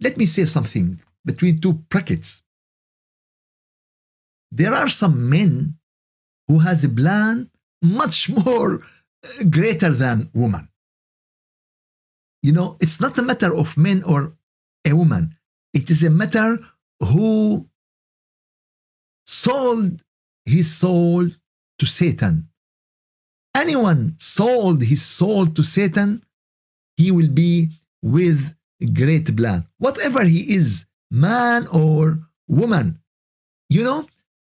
let 0.01 0.17
me 0.17 0.27
say 0.27 0.47
something 0.47 1.01
between 1.25 1.61
two 1.61 1.75
brackets. 1.75 2.43
There 4.51 4.73
are 4.73 4.89
some 4.89 5.29
men 5.29 5.75
who 6.49 6.59
has 6.61 6.83
a 6.85 6.89
plan 6.89 7.50
much 7.83 8.31
more 8.31 8.83
uh, 8.83 9.45
greater 9.49 9.91
than 9.91 10.31
woman. 10.35 10.69
You 12.43 12.53
know, 12.53 12.77
it's 12.81 13.01
not 13.01 13.19
a 13.19 13.23
matter 13.23 13.55
of 13.55 13.77
men 13.77 14.03
or 14.05 14.37
a 14.87 14.95
woman. 14.95 15.37
It 15.75 15.91
is 15.91 16.03
a 16.03 16.11
matter 16.11 16.59
who 17.01 17.69
sold 19.27 20.03
his 20.45 20.75
soul 20.75 21.27
to 21.79 21.87
Satan. 21.87 22.49
anyone 23.55 24.17
sold 24.19 24.83
his 24.83 25.03
soul 25.03 25.47
to 25.47 25.63
Satan, 25.63 26.25
he 26.97 27.11
will 27.11 27.29
be 27.29 27.71
with 28.03 28.55
great 28.95 29.37
plan. 29.37 29.67
Whatever 29.79 30.25
he 30.25 30.55
is, 30.55 30.87
man 31.11 31.67
or 31.73 32.21
woman. 32.49 33.01
You 33.69 33.85
know, 33.85 34.01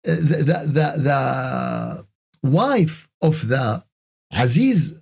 uh, 0.07 0.15
the, 0.15 0.37
the, 0.49 0.59
the, 0.67 0.89
the 1.03 2.07
wife 2.43 3.08
of 3.23 3.49
the 3.49 3.85
Aziz 4.33 5.01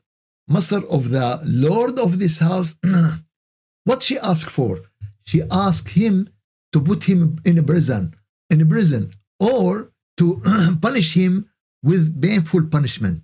Masr 0.50 0.84
of 0.88 1.10
the 1.10 1.40
Lord 1.44 1.98
of 1.98 2.18
this 2.18 2.38
house, 2.38 2.76
what 3.84 4.02
she 4.02 4.18
asked 4.18 4.50
for? 4.50 4.80
She 5.24 5.42
asked 5.50 5.90
him 5.90 6.28
to 6.72 6.80
put 6.80 7.04
him 7.04 7.38
in 7.44 7.58
a 7.58 7.62
prison, 7.62 8.14
in 8.50 8.60
a 8.60 8.66
prison, 8.66 9.12
or 9.40 9.92
to 10.18 10.40
punish 10.80 11.14
him 11.14 11.50
with 11.82 12.20
painful 12.20 12.66
punishment. 12.66 13.22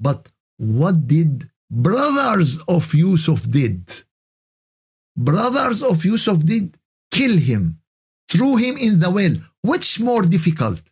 But 0.00 0.28
what 0.58 1.06
did 1.06 1.50
brothers 1.70 2.58
of 2.68 2.94
Yusuf 2.94 3.48
did? 3.50 4.04
Brothers 5.16 5.82
of 5.82 6.04
Yusuf 6.04 6.44
did 6.44 6.76
kill 7.10 7.36
him, 7.36 7.80
threw 8.30 8.56
him 8.56 8.76
in 8.76 9.00
the 9.00 9.10
well. 9.10 9.36
Which 9.62 9.98
more 9.98 10.22
difficult? 10.22 10.82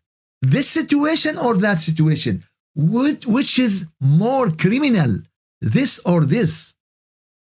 This 0.42 0.68
situation 0.68 1.38
or 1.38 1.54
that 1.58 1.80
situation? 1.80 2.44
Which, 2.76 3.24
which 3.24 3.58
is 3.58 3.86
more 4.00 4.50
criminal? 4.50 5.16
This 5.62 5.98
or 6.00 6.24
this? 6.24 6.76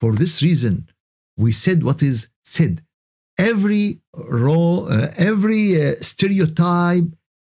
For 0.02 0.12
this 0.14 0.44
reason, 0.44 0.90
we 1.38 1.54
said 1.54 1.82
what 1.82 2.04
is 2.04 2.28
said. 2.44 2.84
Every 3.40 4.02
raw, 4.14 4.80
uh, 4.82 5.12
every 5.18 5.82
uh, 5.82 5.94
stereotype 6.02 7.06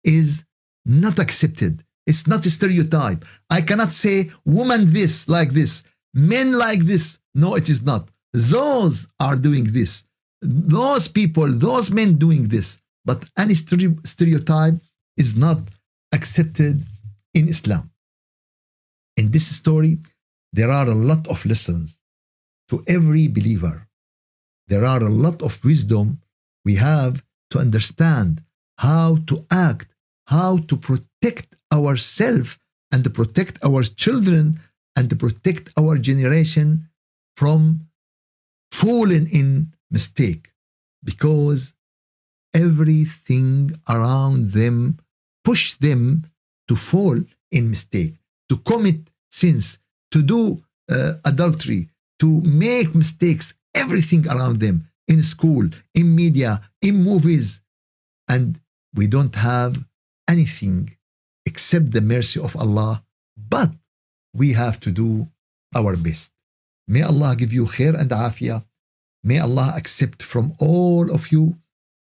is 0.04 0.44
not 0.84 1.18
accepted. 1.18 1.82
It's 2.06 2.26
not 2.26 2.44
a 2.44 2.50
stereotype. 2.50 3.24
I 3.48 3.62
cannot 3.62 3.94
say 3.94 4.30
woman 4.44 4.92
this 4.92 5.26
like 5.28 5.50
this, 5.50 5.82
men 6.12 6.52
like 6.52 6.80
this. 6.80 7.18
No, 7.34 7.54
it 7.54 7.70
is 7.70 7.82
not. 7.82 8.10
Those 8.34 9.08
are 9.18 9.36
doing 9.36 9.64
this. 9.72 10.04
Those 10.42 11.08
people, 11.08 11.50
those 11.50 11.90
men 11.90 12.18
doing 12.18 12.48
this. 12.48 12.78
But 13.04 13.24
any 13.38 13.54
stereotype 13.54 14.74
is 15.16 15.34
not 15.36 15.58
accepted 16.12 16.84
in 17.34 17.48
Islam. 17.48 17.90
In 19.16 19.30
this 19.30 19.46
story, 19.56 19.98
there 20.52 20.70
are 20.70 20.88
a 20.88 20.94
lot 20.94 21.26
of 21.28 21.44
lessons 21.46 22.00
to 22.68 22.82
every 22.86 23.28
believer. 23.28 23.88
There 24.68 24.84
are 24.84 25.02
a 25.02 25.08
lot 25.08 25.42
of 25.42 25.64
wisdom 25.64 26.20
we 26.64 26.76
have 26.76 27.22
to 27.50 27.58
understand 27.58 28.42
how 28.78 29.16
to 29.26 29.46
act, 29.50 29.88
how 30.26 30.58
to 30.58 30.76
protect 30.76 31.54
ourselves 31.72 32.58
and 32.90 33.12
protect 33.14 33.62
our 33.64 33.82
children 33.82 34.60
and 34.96 35.18
protect 35.18 35.70
our 35.78 35.98
generation 35.98 36.88
from 37.36 37.88
falling 38.70 39.28
in 39.30 39.72
mistake 39.90 40.52
because 41.04 41.74
everything 42.54 43.72
around 43.88 44.52
them 44.52 44.98
push 45.44 45.74
them 45.74 46.24
to 46.72 46.76
fall 46.92 47.18
in 47.56 47.68
mistake 47.68 48.14
to 48.48 48.56
commit 48.70 49.00
sins 49.30 49.78
to 50.10 50.22
do 50.22 50.42
uh, 50.90 51.12
adultery 51.30 51.82
to 52.18 52.28
make 52.66 52.94
mistakes 52.94 53.46
everything 53.74 54.22
around 54.34 54.56
them 54.60 54.76
in 55.06 55.22
school 55.22 55.64
in 55.94 56.06
media 56.22 56.52
in 56.88 56.94
movies. 57.10 57.60
And 58.34 58.46
we 58.98 59.06
don't 59.14 59.36
have 59.52 59.72
anything 60.34 60.96
except 61.50 61.86
the 61.92 62.04
mercy 62.14 62.40
of 62.40 62.56
Allah 62.64 63.04
but 63.54 63.70
we 64.40 64.48
have 64.62 64.80
to 64.84 64.90
do 64.90 65.28
our 65.78 65.94
best. 65.96 66.32
May 66.88 67.02
Allah 67.02 67.36
give 67.36 67.52
you 67.52 67.66
khair 67.66 67.94
and 68.00 68.10
afiyah 68.10 68.64
may 69.22 69.38
Allah 69.46 69.68
accept 69.76 70.22
from 70.22 70.46
all 70.58 71.04
of 71.16 71.22
you. 71.32 71.44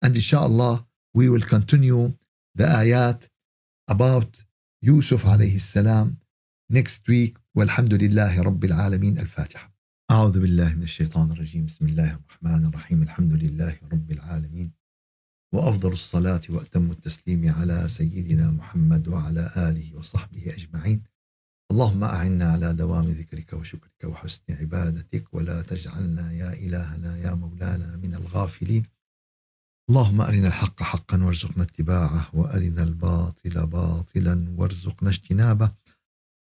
And 0.03 0.15
inshallah 0.15 0.75
we 1.19 1.29
will 1.29 1.47
continue 1.55 2.03
the 2.55 2.65
ayat 2.83 3.19
about 3.95 4.46
Yusuf 4.83 5.25
alayhi 5.25 5.61
salam 5.61 6.17
next 6.73 7.09
week. 7.09 7.39
والحمد 7.55 7.95
لله 7.95 8.43
رب 8.43 8.65
العالمين. 8.65 9.19
الفاتحة. 9.19 9.77
أعوذ 10.11 10.41
بالله 10.41 10.75
من 10.75 10.83
الشيطان 10.83 11.31
الرجيم. 11.31 11.67
بسم 11.67 11.87
الله 11.87 12.15
الرحمن 12.15 12.67
الرحيم. 12.67 13.03
الحمد 13.03 13.33
لله 13.33 13.79
رب 13.93 14.13
العالمين. 14.13 14.73
وأفضل 15.55 15.93
الصلاة 15.93 16.41
وأتم 16.49 16.91
التسليم 16.91 17.53
على 17.53 17.89
سيدنا 17.89 18.51
محمد 18.51 19.09
وعلى 19.09 19.51
آله 19.57 19.97
وصحبه 19.97 20.55
أجمعين. 20.55 21.03
اللهم 21.73 22.05
أعنا 22.05 22.45
على 22.53 22.75
دوام 22.75 23.05
ذكرك 23.05 23.53
وشكرك 23.53 24.05
وحسن 24.05 24.43
عبادتك. 24.51 25.35
ولا 25.35 25.63
تجعلنا 25.63 26.33
يا 26.33 26.53
إلهنا 26.53 27.17
يا 27.17 27.35
مولانا 27.35 27.97
من 27.97 28.15
الغافلين. 28.15 28.83
اللهم 29.91 30.21
أرنا 30.21 30.49
الحق 30.49 30.83
حقا 30.83 31.25
وارزقنا 31.25 31.63
اتباعه 31.63 32.31
وأرنا 32.35 32.83
الباطل 32.83 33.67
باطلا 33.67 34.55
وارزقنا 34.59 35.11
اجتنابه. 35.11 35.71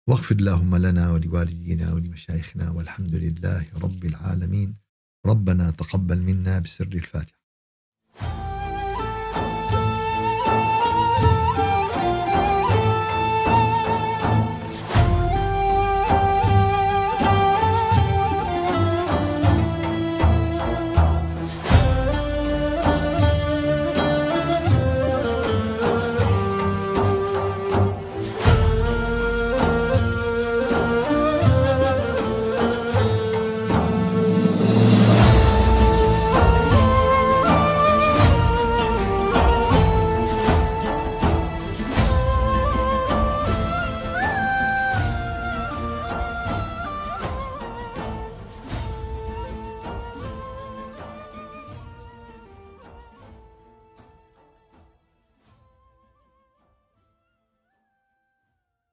واغفر 0.08 0.34
اللهم 0.34 0.76
لنا 0.76 1.10
ولوالدينا 1.10 1.92
ولمشايخنا 1.92 2.70
والحمد 2.70 3.14
لله 3.14 3.66
رب 3.82 4.04
العالمين. 4.04 4.76
ربنا 5.26 5.70
تقبل 5.70 6.22
منا 6.22 6.58
بسر 6.58 6.86
الفاتحة. 6.86 7.39